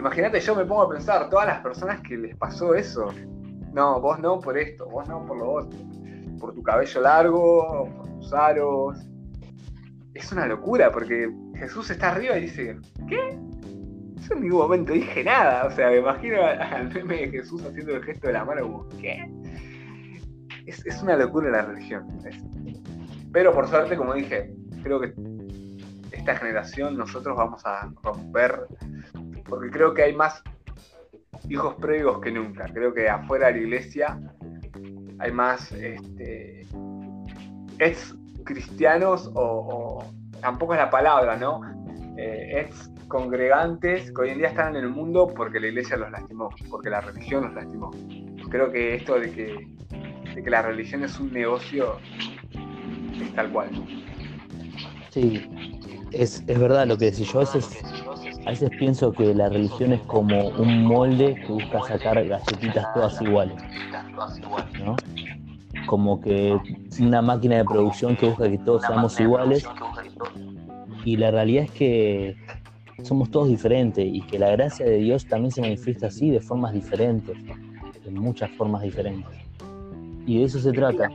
[0.00, 3.12] Imagínate, yo me pongo a pensar, todas las personas que les pasó eso.
[3.74, 5.78] No, vos no por esto, vos no por lo otro.
[6.40, 8.98] Por tu cabello largo, por tus aros.
[10.14, 13.38] Es una locura porque Jesús está arriba y dice, ¿qué?
[14.26, 15.66] yo en ningún momento dije nada.
[15.66, 18.88] O sea, me imagino al meme de Jesús haciendo el gesto de la mano como,
[19.02, 19.30] ¿qué?
[20.64, 22.06] Es, es una locura la religión.
[23.34, 24.50] Pero por suerte, como dije,
[24.82, 25.12] creo que
[26.12, 28.66] esta generación nosotros vamos a romper,
[29.50, 30.42] porque creo que hay más
[31.48, 32.66] hijos previos que nunca.
[32.72, 34.20] Creo que afuera de la iglesia
[35.18, 36.66] hay más este,
[37.78, 40.04] ex cristianos o,
[40.40, 41.60] tampoco es la palabra, ¿no?
[42.16, 46.10] Eh, ex congregantes que hoy en día están en el mundo porque la iglesia los
[46.10, 47.90] lastimó, porque la religión los lastimó.
[48.50, 49.68] Creo que esto de que,
[50.34, 51.98] de que la religión es un negocio
[53.20, 53.70] es tal cual.
[55.10, 55.50] Sí,
[56.12, 57.32] es, verdad lo que decís.
[57.32, 57.40] Yo
[58.46, 63.20] a veces pienso que la religión es como un molde que busca sacar galletitas todas
[63.20, 63.56] iguales.
[64.84, 64.96] ¿no?
[65.86, 66.58] Como que
[67.00, 69.68] una máquina de producción que busca que todos seamos iguales.
[71.04, 72.36] Y la realidad es que
[73.02, 76.72] somos todos diferentes y que la gracia de Dios también se manifiesta así de formas
[76.72, 77.36] diferentes,
[78.04, 79.30] de muchas formas diferentes.
[80.26, 81.10] Y de eso se trata.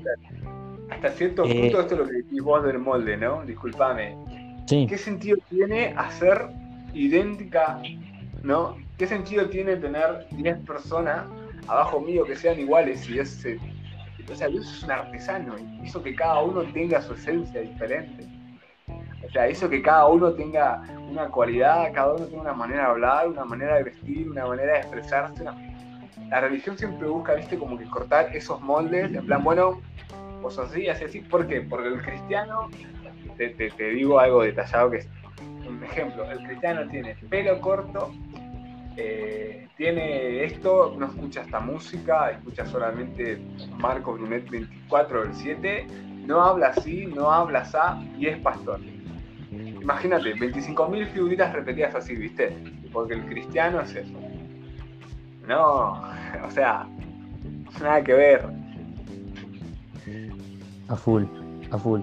[0.89, 3.43] Hasta cierto punto, eh, esto es lo que decís vos del molde, ¿no?
[3.45, 4.15] Disculpame.
[4.67, 6.49] ¿Qué sentido tiene hacer
[6.95, 7.79] idéntica,
[8.41, 8.77] ¿no?
[8.97, 11.25] ¿Qué sentido tiene tener 10 personas
[11.67, 13.59] abajo mío que sean iguales y ese
[14.31, 18.27] o sea, Dios es un artesano y hizo que cada uno tenga su esencia diferente.
[19.23, 22.89] O sea, hizo que cada uno tenga una cualidad, cada uno tenga una manera de
[22.89, 25.43] hablar, una manera de vestir, una manera de expresarse.
[26.29, 29.81] La religión siempre busca, viste, como que cortar esos moldes, en plan, bueno,
[30.41, 31.19] vos así, así, así.
[31.21, 31.61] ¿Por qué?
[31.61, 32.69] Porque el cristiano
[33.37, 35.09] te, digo algo detallado que es
[35.67, 36.29] un ejemplo.
[36.29, 38.11] El cristiano tiene pelo corto,
[38.97, 43.39] eh, tiene esto, no escucha esta música, escucha solamente
[43.77, 45.87] Marcos Brunet 24 del 7,
[46.25, 47.77] no habla así, no habla así
[48.17, 48.79] y es pastor.
[49.51, 52.57] Imagínate, 25.000 figuritas repetidas así, ¿viste?
[52.91, 54.13] Porque el cristiano es eso.
[55.47, 56.01] No,
[56.43, 56.87] o sea,
[57.79, 58.45] nada que ver.
[60.87, 61.23] A full,
[61.71, 62.01] a full.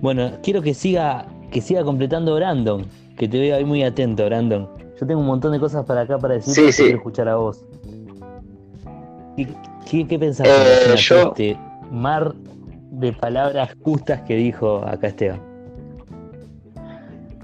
[0.00, 4.68] Bueno, quiero que siga, que siga completando Brandon, que te veo ahí muy atento, Brandon.
[5.00, 6.82] Yo tengo un montón de cosas para acá para decir, sí, sí.
[6.82, 7.64] quiero escuchar a vos.
[9.36, 11.28] ¿Qué, qué, pensás eh, yo...
[11.28, 11.56] este
[11.90, 12.34] mar
[12.90, 15.40] de palabras justas que dijo acá Esteban?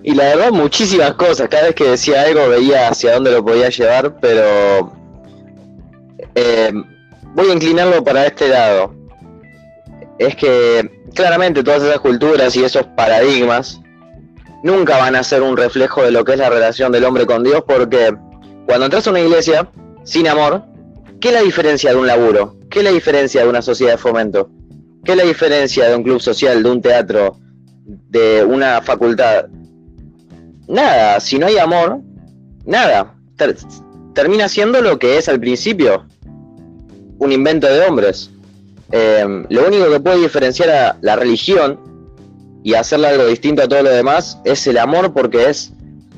[0.02, 1.48] Y la verdad, muchísimas cosas.
[1.48, 4.92] Cada vez que decía algo veía hacia dónde lo podía llevar, pero
[6.34, 6.72] eh,
[7.34, 8.94] voy a inclinarlo para este lado.
[10.18, 13.80] Es que claramente todas esas culturas y esos paradigmas
[14.64, 17.44] nunca van a ser un reflejo de lo que es la relación del hombre con
[17.44, 18.12] Dios, porque
[18.66, 19.68] cuando entras a una iglesia
[20.04, 20.64] sin amor,
[21.20, 22.56] ¿qué es la diferencia de un laburo?
[22.70, 24.50] ¿Qué es la diferencia de una sociedad de fomento?
[25.04, 27.38] ¿Qué es la diferencia de un club social, de un teatro,
[27.84, 29.48] de una facultad?
[30.66, 32.00] Nada, si no hay amor,
[32.64, 33.14] nada.
[34.14, 36.06] termina siendo lo que es al principio,
[37.18, 38.30] un invento de hombres.
[38.92, 41.93] Em, lo único que puede diferenciar a la religión
[42.64, 45.70] y hacerle algo distinto a todo lo demás es el amor porque es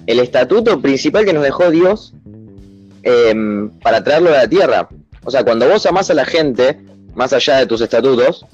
[0.06, 2.14] el estatuto principal que nos dejó Dios
[3.02, 4.88] em, para traerlo a la tierra.
[5.24, 6.80] O sea, cuando vos amás a la gente,
[7.16, 8.46] más allá de tus estatutos,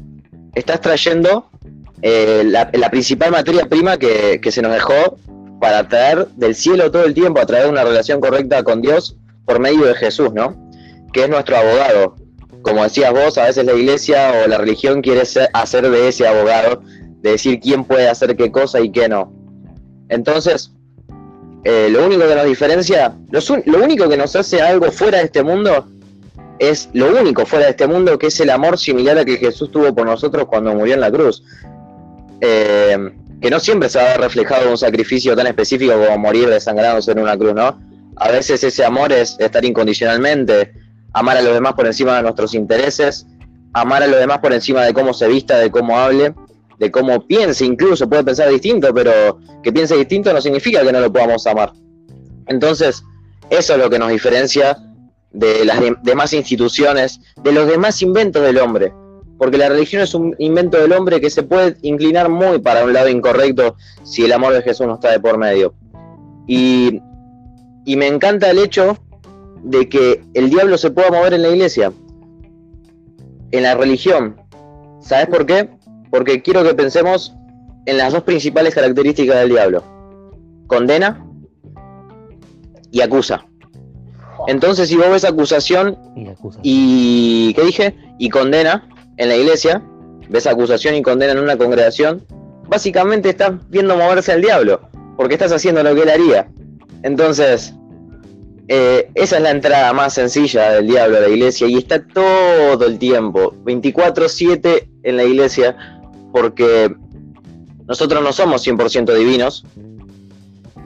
[0.54, 1.50] estás trayendo
[2.00, 5.18] eh, la, principal materia prima que, que, se nos dejó
[5.60, 9.60] para traer del cielo todo el tiempo, a traer una relación correcta con Dios por
[9.60, 10.56] medio de Jesús, ¿no?
[11.12, 12.16] Que es nuestro abogado,
[12.62, 16.82] como decías vos, a veces la iglesia o la religión quiere hacer de ese abogado,
[17.22, 19.32] de decir quién puede hacer qué cosa y qué no.
[20.08, 20.72] Entonces,
[21.64, 25.42] eh, lo único que nos diferencia, lo, único que nos hace algo fuera de este
[25.42, 25.86] mundo,
[26.58, 29.70] es lo único fuera de este mundo que es el amor similar a que Jesús
[29.70, 31.42] tuvo por nosotros cuando murió en la cruz.
[32.40, 36.18] Eh, que no siempre se va a ver reflejado en un sacrificio tan específico como
[36.18, 37.78] morir desangrándose en una cruz, ¿no?
[38.16, 40.72] A veces ese amor es estar incondicionalmente,
[41.12, 43.26] amar a los demás por encima de nuestros intereses,
[43.72, 46.34] amar a los demás por encima de cómo se vista, de cómo hable,
[46.82, 50.98] de cómo piense, incluso puede pensar distinto, pero que piense distinto no significa que no
[50.98, 51.72] lo podamos amar.
[52.48, 53.04] Entonces,
[53.50, 54.76] eso es lo que nos diferencia
[55.30, 58.92] de las demás instituciones, de los demás inventos del hombre,
[59.38, 62.92] porque la religión es un invento del hombre que se puede inclinar muy para un
[62.92, 65.74] lado incorrecto si el amor de Jesús no está de por medio.
[66.48, 67.00] Y,
[67.84, 68.98] y me encanta el hecho
[69.62, 71.92] de que el diablo se pueda mover en la iglesia,
[73.52, 74.34] en la religión.
[75.00, 75.70] ¿Sabes por qué?
[76.12, 77.34] Porque quiero que pensemos
[77.86, 79.82] en las dos principales características del diablo.
[80.68, 81.26] Condena
[82.92, 83.46] y acusa.
[84.46, 85.98] Entonces, si vos ves acusación
[86.62, 87.96] y, ¿qué dije?
[88.18, 89.82] Y condena en la iglesia,
[90.28, 92.24] ves acusación y condena en una congregación,
[92.68, 94.80] básicamente estás viendo moverse al diablo,
[95.16, 96.48] porque estás haciendo lo que él haría.
[97.02, 97.74] Entonces,
[98.68, 102.84] eh, esa es la entrada más sencilla del diablo a la iglesia y está todo
[102.86, 106.01] el tiempo, 24/7 en la iglesia,
[106.32, 106.94] porque
[107.86, 109.64] nosotros no somos 100% divinos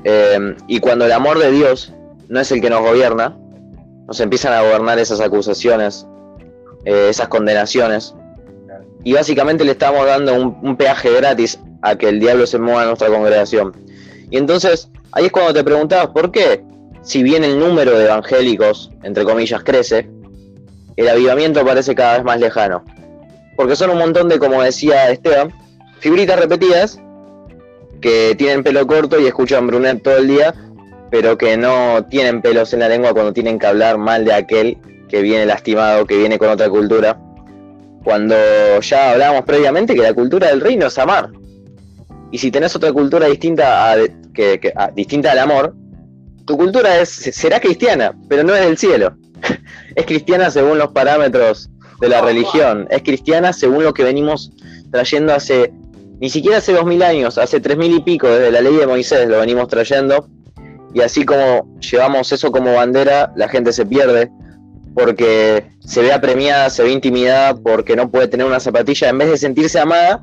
[0.08, 1.92] eh, y cuando el amor de Dios
[2.28, 3.36] no es el que nos gobierna,
[4.06, 6.06] nos empiezan a gobernar esas acusaciones,
[6.84, 8.14] eh, esas condenaciones.
[9.02, 12.86] Y básicamente le estamos dando un, peaje gratis a que el diablo se mueva a
[12.86, 13.72] nuestra congregación.
[14.30, 16.64] Y entonces, ahí es cuando te preguntabas, ¿por qué?
[17.02, 20.08] Si bien el número de evangélicos, entre comillas, crece,
[20.96, 22.84] el avivamiento parece cada vez más lejano.
[23.56, 25.52] Porque son un montón de, como decía Esteban,
[25.98, 27.00] figuritas repetidas
[28.00, 30.54] que tienen pelo corto y escuchan Brunet todo el día,
[31.10, 34.78] pero que no tienen pelos en la lengua cuando tienen que hablar mal de aquel
[35.08, 37.18] que viene lastimado, que viene con otra cultura.
[38.04, 38.36] Cuando
[38.80, 41.30] ya hablábamos previamente que la cultura del reino es amar.
[42.30, 43.96] Y si tenés otra cultura distinta, a,
[44.34, 45.74] que, distinta al amor,
[46.44, 49.16] tu cultura es, será cristiana, pero no es del cielo.
[49.94, 52.86] es cristiana según los parámetros de la religión.
[52.90, 54.52] Es cristiana según lo que venimos
[54.90, 55.72] trayendo hace,
[56.20, 58.86] ni siquiera hace dos mil años, hace tres mil y pico, desde la ley de
[58.86, 60.28] Moisés lo venimos trayendo.
[60.94, 64.30] Y así como llevamos eso como bandera, la gente se pierde
[64.94, 69.28] porque se ve apremiada, se ve intimidada, porque no puede tener una zapatilla, en vez
[69.28, 70.22] de sentirse amada,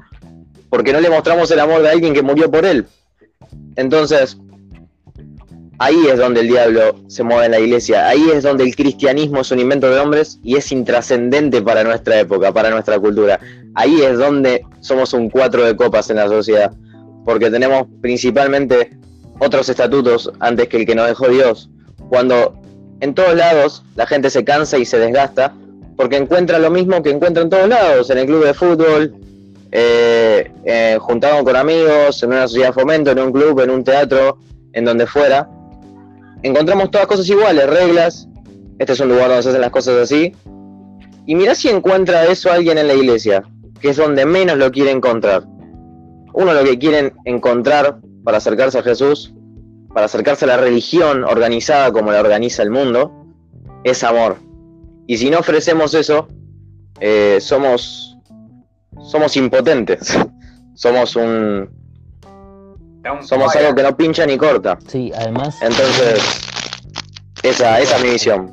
[0.72, 2.88] porque no le mostramos el amor de alguien que murió por él.
[3.76, 4.36] Entonces,
[5.84, 9.42] ahí es donde el diablo se mueve en la iglesia, ahí es donde el cristianismo
[9.42, 13.38] es un invento de hombres y es intrascendente para nuestra época, para nuestra cultura.
[13.76, 16.72] Ahí es donde somos un cuatro de copas en la sociedad,
[17.26, 18.92] porque tenemos principalmente
[19.40, 21.70] otros estatutos antes que el que nos dejó Dios.
[22.08, 22.56] Cuando
[23.02, 25.54] en todos lados la gente se cansa y se desgasta
[25.98, 29.16] porque encuentra lo mismo que encuentra en todos lados, en el club de fútbol,
[29.74, 33.84] eh, eh, juntado con amigos, en una sociedad de fomento, en un club, en un
[33.84, 34.38] teatro,
[34.72, 35.50] en donde fuera.
[36.44, 38.28] Encontramos todas cosas iguales, reglas.
[38.80, 40.36] Este es un lugar donde se hacen las cosas así.
[41.26, 43.44] Y mira si encuentra eso alguien en la iglesia,
[43.80, 45.44] que es donde menos lo quiere encontrar.
[46.34, 49.34] Uno lo que quieren encontrar para acercarse a Jesús
[49.94, 53.12] para acercarse a la religión organizada como la organiza el mundo,
[53.84, 54.38] es amor.
[55.08, 56.28] Y si no ofrecemos eso,
[57.00, 58.18] eh, somos,
[59.02, 60.18] somos impotentes.
[60.74, 61.70] somos un...
[63.22, 64.78] Somos algo que no pincha ni corta.
[64.88, 65.62] Sí, además...
[65.62, 66.20] Entonces,
[67.44, 68.52] esa, esa es mi visión.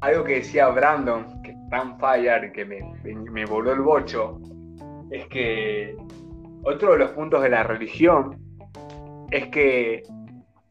[0.00, 4.38] Algo que decía Brandon, que es tan fire, que me, me voló el bocho,
[5.10, 5.96] es que
[6.64, 8.38] otro de los puntos de la religión
[9.30, 10.02] es que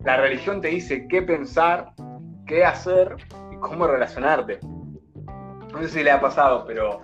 [0.04, 1.94] la religión te dice qué pensar,
[2.46, 3.16] qué hacer
[3.52, 4.60] y cómo relacionarte.
[5.72, 7.02] No sé si le ha pasado, pero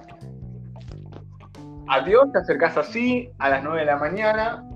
[1.88, 4.67] a Dios te acercas así a las 9 de la mañana.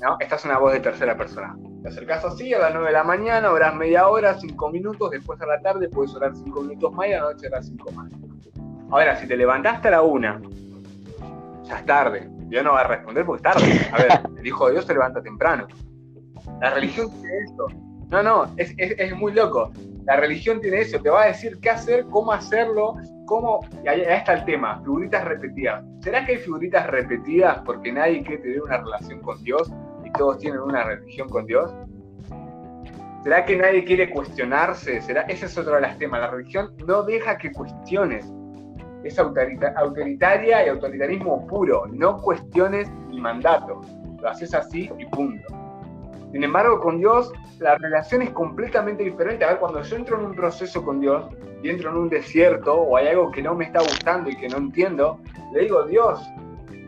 [0.00, 0.16] ¿No?
[0.20, 1.56] Esta es una voz de tercera persona.
[1.82, 5.40] Te acercas así a las 9 de la mañana, orás media hora, 5 minutos, después
[5.40, 8.10] a la tarde puedes orar 5 minutos más y a la noche orar 5 más.
[8.90, 10.40] Ahora, si te levantaste a la 1,
[11.64, 12.28] ya es tarde.
[12.48, 13.88] Dios no va a responder porque es tarde.
[13.92, 15.66] A ver, el Hijo de Dios se levanta temprano.
[16.60, 17.66] La religión tiene eso.
[18.10, 19.70] No, no, es, muy loco.
[20.04, 23.60] La religión tiene eso, te va a decir qué hacer, cómo hacerlo, cómo...
[23.84, 25.84] Y ahí, está el tema, figuritas repetidas.
[26.00, 29.70] ¿Será que hay figuritas repetidas porque nadie quiere tener una relación con Dios
[30.08, 31.70] y todos tienen una religión con Dios?
[33.22, 35.02] ¿Será que nadie quiere cuestionarse?
[35.02, 35.22] ¿Será?
[35.22, 36.20] Ese es otro de los temas.
[36.20, 38.26] La religión no deja que cuestiones.
[39.04, 41.86] Es autoritaria y autoritarismo puro.
[41.88, 43.80] No cuestiones mi mandato.
[44.20, 45.46] Lo haces así y punto.
[46.32, 49.44] Sin embargo, con Dios la relación es completamente diferente.
[49.44, 51.26] A ver, cuando yo entro en un proceso con Dios
[51.62, 54.48] y entro en un desierto o hay algo que no me está gustando y que
[54.48, 55.20] no entiendo,
[55.52, 56.20] le digo, Dios,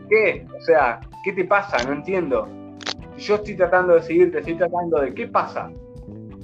[0.09, 0.45] ¿qué?
[0.57, 1.83] O sea, ¿qué te pasa?
[1.83, 2.47] No entiendo.
[3.21, 5.71] Yo estoy tratando de seguirte, estoy tratando de, ¿qué pasa?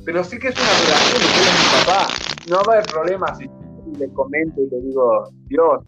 [0.06, 2.08] Pero sí que es una relación, y mi papá.
[2.50, 3.50] No va a haber problemas si
[4.00, 5.84] le comento y le digo, Dios,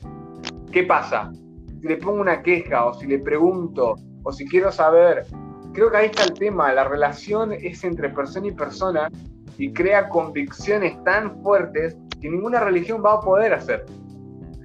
[0.71, 1.32] ¿qué pasa?
[1.80, 5.25] Si le pongo una queja o si le pregunto o si quiero saber
[5.73, 9.10] creo que ahí está el tema, la relación es entre persona y persona
[9.58, 13.86] y crea convicciones tan fuertes que ninguna religión va a poder hacer.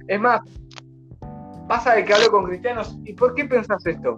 [0.07, 0.41] Es más,
[1.67, 4.17] pasa de que hablo con cristianos, ¿y por qué pensás esto?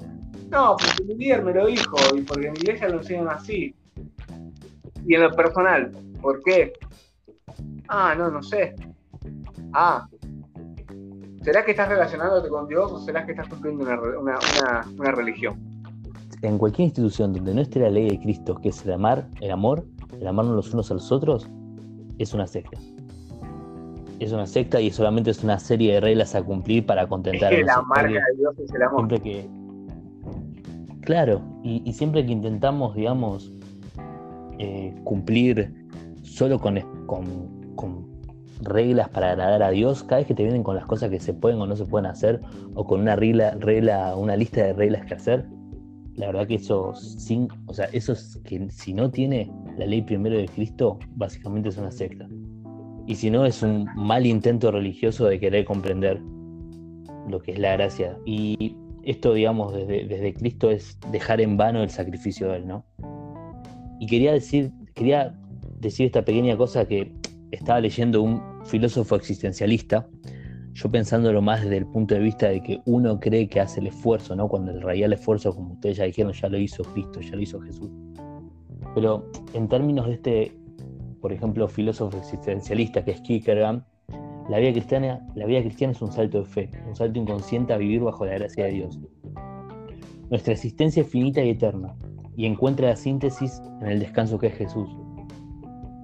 [0.49, 3.75] No, porque mi líder me lo dijo y porque en mi iglesia lo enseñan así.
[5.05, 5.91] Y en lo personal,
[6.21, 6.73] ¿por qué?
[7.87, 8.75] Ah, no, no sé.
[9.73, 10.07] Ah,
[11.43, 15.77] ¿será que estás relacionándote con Dios o será que estás cumpliendo una religión?
[16.41, 19.51] en cualquier institución donde no esté la ley de Cristo, que es el amar, el
[19.51, 19.85] amor,
[20.19, 21.49] el amarnos los unos a los otros,
[22.17, 22.77] es una secta.
[24.19, 27.57] Es una secta y solamente es una serie de reglas a cumplir para contentar a
[27.57, 29.07] los La marca de Dios es el amor.
[29.07, 29.49] Siempre que.
[31.07, 33.53] Claro, y, siempre que intentamos, digamos,
[34.59, 35.73] eh, cumplir
[36.21, 36.83] solo con,
[38.59, 41.33] reglas para agradar a Dios, cada vez que te vienen con las cosas que se
[41.33, 42.41] pueden o no se pueden hacer,
[42.73, 45.45] o con una regla, regla, una lista de reglas que hacer,
[46.15, 50.01] la verdad que eso sin, o sea, eso es que si no tiene la ley
[50.01, 52.27] primero de Cristo, básicamente es una secta.
[53.05, 56.21] Y si no, es un mal intento religioso de querer comprender
[57.29, 58.17] lo que es la gracia.
[58.25, 58.75] Y
[59.07, 62.85] esto, digamos, desde, desde Cristo es dejar en vano el sacrificio de Él, ¿no?
[63.99, 65.33] Y quería decir, quería
[65.79, 67.13] decir esta pequeña cosa que
[67.51, 70.07] estaba leyendo un filósofo existencialista,
[70.73, 73.87] yo pensándolo más desde el punto de vista de que uno cree que hace el
[73.87, 74.49] esfuerzo, ¿no?
[74.49, 77.61] Cuando el real esfuerzo, como ustedes ya dijeron, ya lo hizo Cristo, ya lo hizo
[77.61, 77.89] Jesús.
[78.93, 80.57] Pero en términos de este,
[81.21, 83.83] por ejemplo, filósofo existencialista que es Kierkegaard,
[84.49, 87.77] la vida cristiana, la vida cristiana es un salto de fe, un salto inconsciente a
[87.77, 88.99] vivir bajo la gracia de Dios.
[90.29, 91.95] Nuestra existencia es finita y eterna,
[92.35, 94.89] y encuentra la síntesis en el descanso que es Jesús,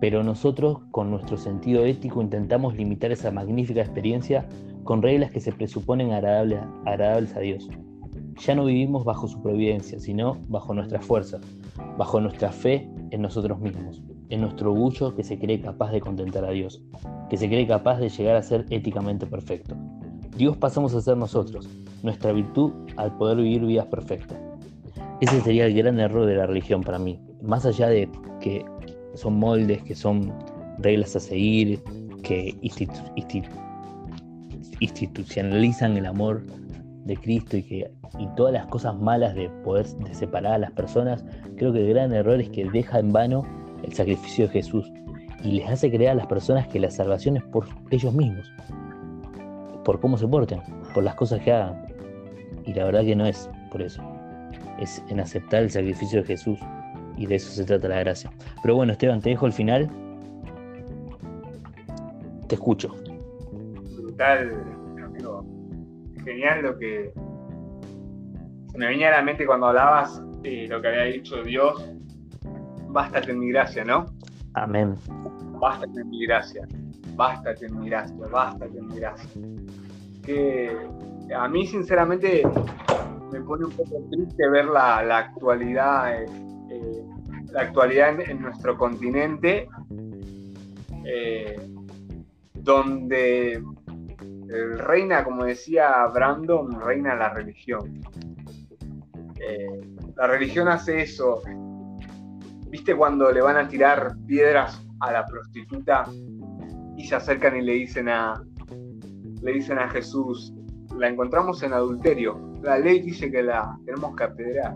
[0.01, 4.45] pero nosotros con nuestro sentido ético intentamos limitar esa magnífica experiencia
[4.83, 7.69] con reglas que se presuponen agradables, agradables a Dios.
[8.45, 11.39] Ya no vivimos bajo su providencia, sino bajo nuestra fuerza,
[11.97, 16.45] bajo nuestra fe en nosotros mismos, en nuestro orgullo que se cree capaz de contentar
[16.45, 16.81] a Dios,
[17.29, 19.75] que se cree capaz de llegar a ser éticamente perfecto.
[20.37, 21.69] Dios pasamos a ser nosotros,
[22.01, 24.37] nuestra virtud al poder vivir vidas perfectas.
[25.21, 28.09] Ese sería el gran error de la religión para mí, más allá de
[28.39, 28.65] que
[29.13, 30.33] son moldes, que son
[30.79, 31.81] reglas a seguir,
[32.23, 32.57] que
[34.79, 36.43] institucionalizan el amor
[37.05, 41.23] de Cristo y que y todas las cosas malas de poder separar a las personas,
[41.57, 43.43] creo que el gran error es que deja en vano
[43.83, 44.91] el sacrificio de Jesús
[45.43, 48.51] y les hace creer a las personas que la salvación es por ellos mismos,
[49.83, 50.61] por cómo se porten,
[50.93, 51.85] por las cosas que hagan.
[52.65, 54.01] Y la verdad que no es por eso,
[54.79, 56.59] es en aceptar el sacrificio de Jesús
[57.17, 58.31] y de eso se trata la gracia.
[58.61, 59.89] Pero bueno, Esteban, te dejo el final.
[62.47, 62.95] Te escucho.
[64.01, 64.63] Brutal,
[65.03, 65.45] amigo.
[66.23, 67.11] Genial lo que
[68.71, 71.92] se me venía a la mente cuando hablabas de lo que había dicho Dios.
[72.93, 74.05] Bástate en mi gracia, ¿no?
[74.53, 74.95] Amén.
[75.59, 76.67] Bástate en mi gracia.
[77.15, 78.15] Bástate en mi gracia.
[78.31, 79.29] Bástate en mi gracia.
[80.23, 80.77] Que
[81.35, 82.43] a mí, sinceramente,
[83.31, 86.21] me pone un poco triste ver la, la actualidad.
[86.21, 87.03] Eh,
[87.51, 89.67] la actualidad en, nuestro continente,
[91.05, 91.59] eh,
[92.53, 93.63] donde
[94.77, 98.01] reina, como decía Brandon, reina la religión.
[99.39, 99.81] Eh,
[100.15, 101.41] la religión hace eso.
[102.73, 106.05] ¿Viste cuando le van a tirar piedras a la prostituta
[106.97, 108.43] y se acercan y le dicen a,
[109.43, 110.51] le dicen a Jesús,
[110.97, 114.73] la encontramos en adulterio, la ley dice que la tenemos que apedrear.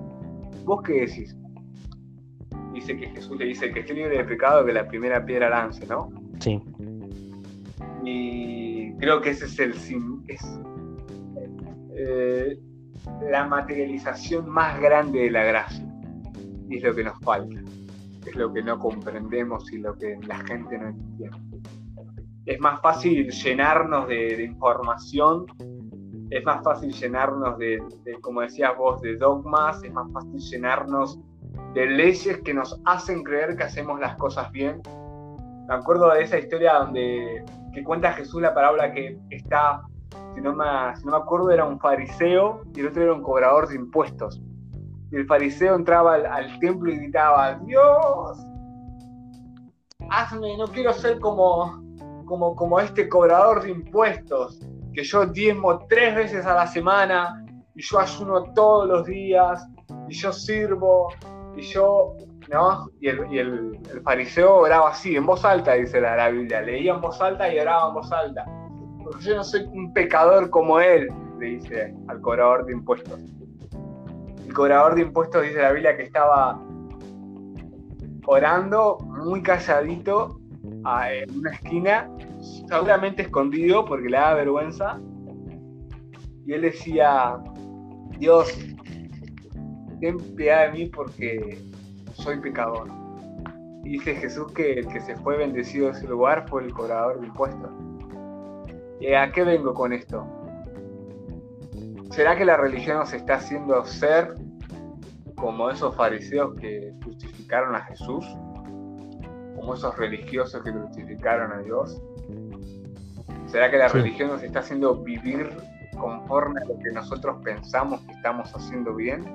[0.63, 1.35] ¿Vos qué decís?
[2.71, 5.83] dice que Jesús le dice que esté libre de pecado que la primera piedra lance,
[5.87, 6.11] ¿no?
[6.39, 6.61] Sí.
[8.05, 9.71] Y creo que ese es el
[10.27, 10.59] es,
[11.95, 12.59] eh,
[13.31, 15.83] la materialización más grande de la gracia.
[16.69, 17.59] Y es lo que nos falta.
[18.27, 21.37] Es lo que no comprendemos y lo que la gente no entiende.
[22.45, 25.45] Es más fácil llenarnos de, información
[26.29, 27.81] es más fácil llenarnos de,
[28.21, 31.19] como decías vos, de dogmas, es más fácil llenarnos
[31.73, 34.81] de leyes que nos hacen creer que hacemos las cosas bien.
[35.67, 39.83] Me acuerdo de esa historia donde que cuenta Jesús la parábola que está,
[40.33, 40.65] si no, me,
[41.05, 44.41] no me acuerdo, era un fariseo y el otro era un cobrador de impuestos.
[45.11, 48.37] Y el fariseo entraba al, templo y gritaba, Dios,
[50.09, 51.81] hazme, no quiero ser como,
[52.25, 54.59] como, como este cobrador de impuestos,
[54.93, 57.45] que yo diezmo tres veces a la semana
[57.75, 59.65] y yo ayuno todos los días
[60.09, 61.09] y yo sirvo
[61.55, 62.15] y yo,
[62.49, 62.89] ¿no?
[62.99, 66.61] Y el, fariseo oraba así, en voz alta, dice la, la, Biblia.
[66.61, 68.45] Leía en voz alta y oraba en voz alta.
[69.03, 71.07] Porque yo no soy un pecador como él,
[71.39, 73.19] le dice al cobrador de impuestos.
[74.57, 76.59] Cobrador de impuestos dice la Biblia que estaba
[78.25, 82.09] orando muy calladito en una esquina,
[82.67, 84.99] seguramente escondido porque le daba vergüenza.
[86.47, 87.37] Y él decía,
[88.17, 88.51] Dios,
[90.01, 91.59] ten piedad de mí porque
[92.13, 92.87] soy pecador.
[93.83, 97.19] Y dice Jesús que el que se fue bendecido de ese lugar fue el cobrador
[97.19, 97.69] de impuestos.
[98.99, 100.25] ¿Y a qué vengo con esto?
[102.09, 104.33] ¿Será que la religión nos está haciendo ser
[105.37, 108.25] como esos fariseos que justificaron a Jesús?
[109.55, 112.01] ¿Como esos religiosos que justificaron a Dios?
[113.45, 115.49] ¿Será que la religión nos está haciendo vivir
[115.97, 119.25] conforme a lo que nosotros pensamos que estamos haciendo bien?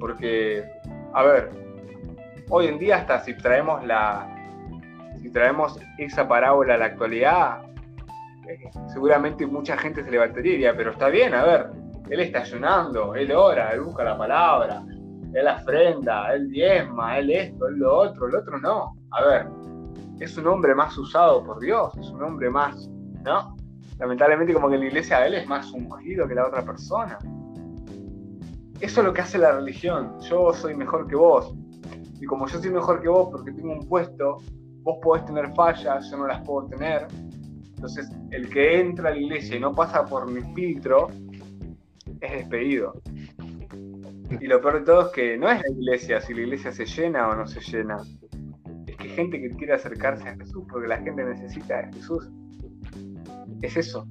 [0.00, 0.64] Porque,
[1.12, 1.50] a ver,
[2.48, 4.28] hoy en día hasta si traemos la,
[5.20, 7.62] si traemos esa parábola a la actualidad,
[8.48, 11.66] eh, seguramente mucha gente se levantaría pero está bien, a ver,
[12.10, 14.84] él está ayunando, él ora, él busca la palabra,
[15.34, 18.96] él afrenda, él diezma, él esto, él lo otro, el otro no.
[19.10, 19.46] A ver,
[20.20, 22.88] es un hombre más usado por Dios, es un hombre más,
[23.24, 23.56] ¿no?
[23.98, 27.18] Lamentablemente como que la iglesia él es más ungido que la otra persona.
[28.80, 30.18] Eso es lo que hace la religión.
[30.22, 31.54] Yo soy mejor que vos.
[32.20, 34.38] Y como yo soy mejor que vos porque tengo un puesto,
[34.82, 37.06] vos podés tener fallas, yo no las puedo tener.
[37.76, 41.08] Entonces, el que entra a la iglesia y no pasa por mi filtro
[42.22, 42.94] es despedido.
[44.40, 46.86] Y lo peor de todo es que no es la iglesia, si la iglesia se
[46.86, 47.98] llena o no se llena.
[48.86, 52.30] Es que gente que quiere acercarse a Jesús porque la gente necesita a Jesús.
[53.60, 54.06] Es eso.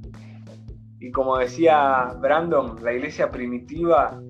[0.99, 4.21] Y como decía Brandon, la iglesia primitiva,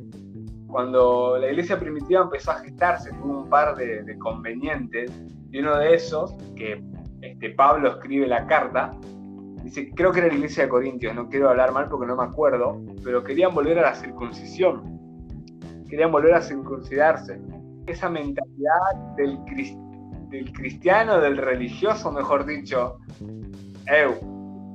[0.67, 5.11] cuando la iglesia primitiva empezó a gestarse, tuvo un par de, convenientes,
[5.51, 6.81] y uno de esos, que
[7.21, 8.97] este, Pablo escribe la carta,
[9.63, 12.23] dice, creo que era la iglesia de Corintios, no quiero hablar mal porque no me
[12.23, 15.01] acuerdo, pero querían volver a la circuncisión
[15.91, 17.39] querían volver a circuncidarse.
[17.85, 19.37] Esa mentalidad del,
[20.29, 22.97] del cristiano, del religioso, mejor dicho,
[23.85, 24.15] Eu,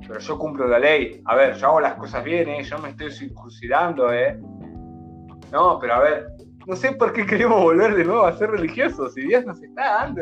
[0.07, 2.63] pero yo cumplo la ley, a ver, yo hago las cosas bien, ¿eh?
[2.63, 4.39] yo me estoy circuncidando, ¿eh?
[5.51, 6.27] No, pero a ver,
[6.67, 9.13] no sé por qué queremos volver de nuevo a ser religiosos.
[9.13, 10.21] Si Dios nos está dando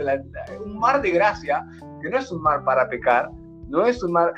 [0.63, 1.65] un mar de gracia,
[2.01, 3.29] que no es un mar para pecar,
[3.67, 4.33] no es un mar.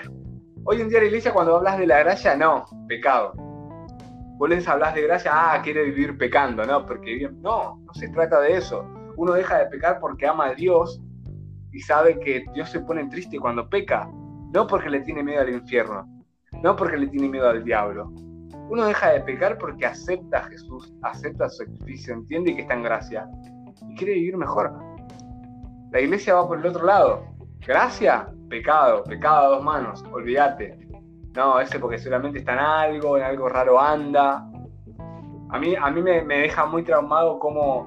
[0.70, 3.34] Hoy en día la iglesia, cuando hablas de la gracia, no, pecado
[4.38, 6.86] vos les hablas de gracia, ah, quiere vivir pecando, ¿no?
[6.86, 8.86] Porque no, no se trata de eso.
[9.16, 11.02] Uno deja de pecar porque ama a Dios
[11.72, 14.08] y sabe que Dios se pone triste cuando peca,
[14.54, 16.08] no porque le tiene miedo al infierno,
[16.62, 18.12] no porque le tiene miedo al diablo.
[18.70, 22.84] Uno deja de pecar porque acepta a Jesús, acepta su sacrificio, entiende que está en
[22.84, 23.28] gracia
[23.90, 24.72] y quiere vivir mejor.
[25.92, 27.24] La iglesia va por el otro lado.
[27.68, 30.88] Gracia, pecado, pecado a dos manos, olvídate
[31.38, 34.44] no, ese porque seguramente está en algo, en algo raro anda.
[35.50, 37.86] A mí, a mí me, deja muy traumado como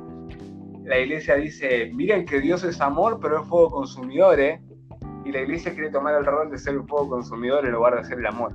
[0.85, 4.63] la iglesia dice, miren que Dios es amor, pero es fuego consumidor, ¿eh?
[5.25, 8.05] Y la iglesia quiere tomar el rol de ser un fuego consumidor en lugar de
[8.05, 8.55] ser el amor.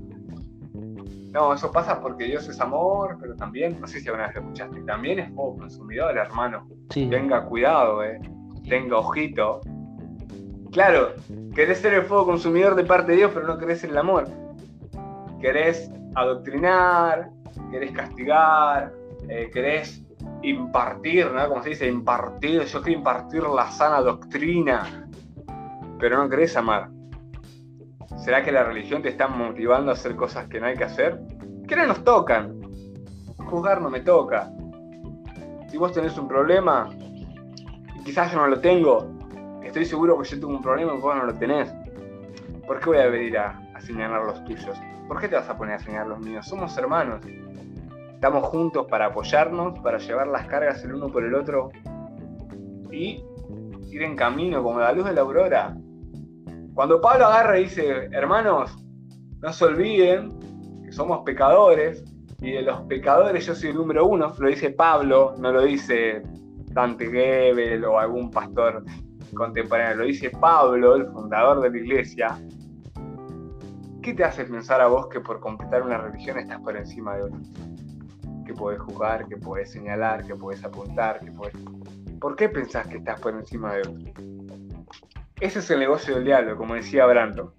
[1.34, 4.42] No, eso pasa porque Dios es amor, pero también, no sé si alguna vez lo
[4.44, 6.70] escuchaste, también es fuego consumidor, hermano.
[6.88, 8.18] Tenga cuidado, ¿eh?
[8.70, 9.60] Tenga ojito.
[10.76, 11.14] Claro,
[11.56, 14.28] querés ser el fuego consumidor de parte de Dios, pero no querés el amor
[15.46, 17.30] querés adoctrinar,
[17.70, 18.92] querés castigar,
[19.30, 20.04] eh, querés
[20.42, 21.48] impartir, ¿no?
[21.48, 25.08] Como se dice, impartir, yo quiero impartir la sana doctrina,
[26.00, 26.90] pero no querés amar.
[28.18, 31.20] ¿Será que la religión te está motivando a hacer cosas que no hay que hacer?
[31.68, 32.60] Que no nos tocan.
[33.38, 34.50] Juzgar no me toca.
[35.70, 36.90] Si vos tenés un problema,
[38.04, 39.15] quizás yo no lo tengo,
[39.76, 41.70] estoy seguro que yo tengo un problema y vos no lo tenés.
[42.66, 44.80] ¿Por qué voy a venir a, a señalar los tuyos?
[45.06, 46.48] ¿Por qué te vas a poner a señalar los míos?
[46.48, 47.20] Somos hermanos.
[48.14, 51.72] Estamos juntos para apoyarnos, para llevar las cargas el uno por el otro
[52.90, 53.22] y
[53.92, 55.76] ir en camino como la luz de la aurora.
[56.74, 58.82] Cuando Pablo agarra y dice, hermanos,
[59.42, 60.40] no se olviden
[60.86, 62.02] que somos pecadores
[62.40, 66.22] y de los pecadores yo soy el número uno, lo dice Pablo, no lo dice
[66.72, 68.82] Dante Gebel o algún pastor
[69.36, 72.40] contemporáneo, lo dice Pablo, el fundador de la iglesia,
[74.02, 77.24] ¿qué te hace pensar a vos que por completar una religión estás por encima de
[77.24, 77.40] otro?
[78.46, 81.54] Que podés jugar, que podés señalar, que podés apuntar, que podés...
[82.20, 84.26] ¿Por qué pensás que estás por encima de otro?
[85.40, 87.52] Ese es el negocio del diablo, como decía Brandon.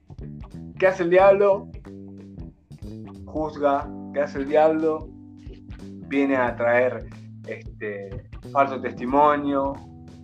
[0.79, 1.69] ¿Qué hace el diablo?
[3.27, 3.89] Juzga.
[4.15, 5.09] ¿Qué hace el diablo?
[6.09, 7.07] Viene a traer
[7.47, 9.75] este, falso testimonio,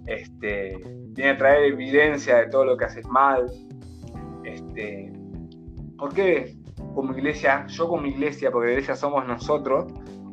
[0.07, 0.79] este,
[1.11, 3.51] viene a traer evidencia de todo lo que haces mal,
[4.45, 5.13] este,
[6.03, 6.57] ¿Por qué
[6.97, 9.87] como iglesia, yo como iglesia, porque iglesia somos nosotros,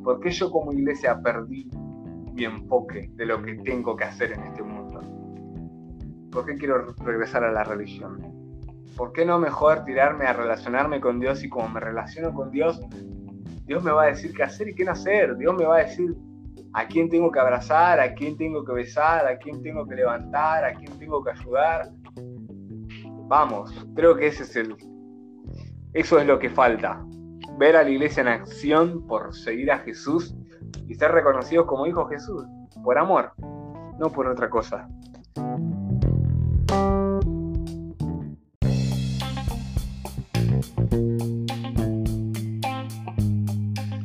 [0.03, 1.69] por qué yo como iglesia perdí
[2.33, 4.99] mi enfoque de lo que tengo que hacer en este mundo?
[6.31, 8.19] ¿Por qué quiero regresar a la religión?
[8.97, 12.81] ¿Por qué no mejor tirarme a relacionarme con Dios y como me relaciono con Dios,
[13.67, 15.37] Dios me va a decir qué hacer y qué no hacer?
[15.37, 16.15] Dios me va a decir
[16.73, 20.63] a quién tengo que abrazar, a quién tengo que besar, a quién tengo que levantar,
[20.63, 21.89] a quién tengo que ayudar.
[23.27, 24.75] Vamos, creo que ese es el,
[25.93, 27.03] eso es lo que falta.
[27.57, 30.35] Ver a la iglesia en acción por seguir a Jesús
[30.87, 32.45] y ser reconocidos como hijos de Jesús,
[32.83, 33.33] por amor,
[33.97, 34.87] no por otra cosa.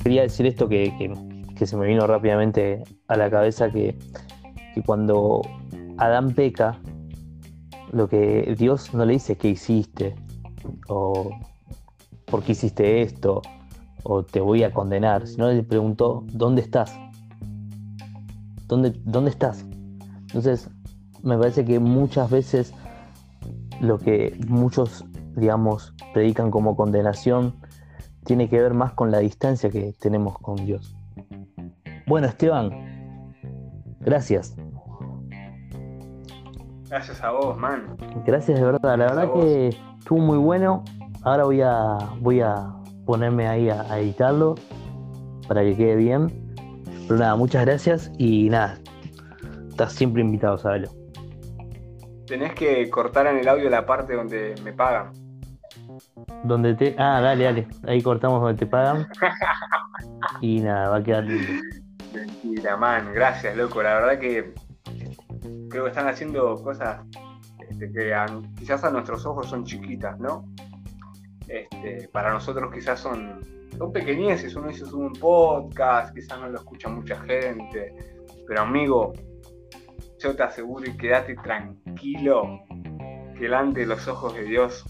[0.03, 0.93] Quería decir esto que,
[1.67, 3.99] se me vino rápidamente a la cabeza, que,
[4.75, 5.43] que cuando
[5.97, 6.79] Adán peca,
[7.93, 10.17] lo que Dios no le dice qué hiciste
[10.89, 11.31] o
[12.27, 13.43] por qué hiciste esto
[14.03, 16.93] o te voy a condenar, sino le preguntó, ¿dónde estás?
[18.67, 19.65] ¿Dónde, dónde estás?
[20.27, 20.69] Entonces,
[21.23, 22.75] me parece que muchas veces
[23.81, 25.05] lo que muchos,
[25.37, 27.55] digamos, predican como condenación
[28.25, 30.97] tiene que ver más con la distancia que tenemos con Dios.
[32.07, 32.71] Bueno, Esteban,
[34.01, 34.57] gracias.
[36.89, 37.97] Gracias a vos, man.
[38.27, 40.85] Gracias de verdad, la verdad que estuvo muy bueno.
[41.23, 42.73] Ahora voy a voy a
[43.07, 44.55] ponerme ahí a, editarlo
[45.49, 46.55] para que quede bien.
[47.09, 48.79] Pero nada, muchas gracias y nada,
[49.69, 50.91] estás siempre invitado, sabelo.
[52.27, 55.24] Tenés que cortar en el audio la parte donde me pagan.
[56.45, 56.95] Donde te.
[56.99, 57.69] Ah, dale, dale.
[57.87, 59.07] Ahí cortamos donde te pagan.
[60.41, 61.63] y nada, va a quedar lindo.
[62.13, 63.13] Mentira, man.
[63.15, 63.83] Gracias, loco.
[63.83, 64.55] La verdad que
[65.69, 67.01] creo que están haciendo cosas
[67.69, 68.15] este, que
[68.57, 70.45] quizás a nuestros ojos son chiquitas, ¿no?
[71.49, 73.41] Este, para nosotros quizás son,
[73.77, 74.55] son pequeñeces.
[74.57, 77.95] Uno dice un podcast, quizás no lo escucha mucha gente.
[78.47, 79.13] Pero amigo,
[80.19, 82.61] yo te aseguro y quédate tranquilo
[83.35, 84.85] que delante de los ojos de Dios,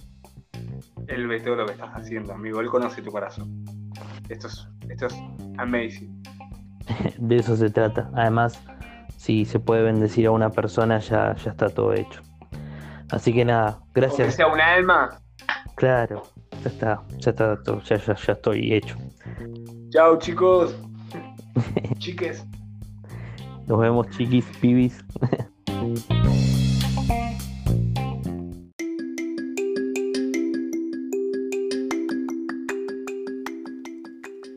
[1.09, 2.61] Él ve todo lo que estás haciendo, amigo.
[2.61, 3.65] Él conoce tu corazón.
[4.29, 5.15] Esto es, esto es
[5.59, 6.23] amazing.
[7.19, 8.11] De eso se trata.
[8.15, 8.61] Además,
[9.17, 12.21] si se puede bendecir a una persona, ya, ya está todo hecho.
[13.11, 14.29] Así que nada, gracias.
[14.29, 15.19] Que sea un alma.
[15.77, 16.23] Claro,
[16.63, 18.97] ya está, ya está todo, ya, ya, ya estoy hecho.
[19.91, 20.75] Chao chicos.
[21.99, 22.45] Chiques.
[23.67, 25.05] Nos vemos, chiquis, pibis.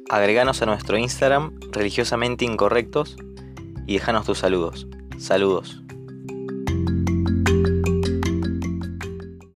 [0.10, 3.18] Agreganos a nuestro Instagram religiosamente incorrectos
[3.86, 4.88] y déjanos tus saludos.
[5.18, 5.82] Saludos.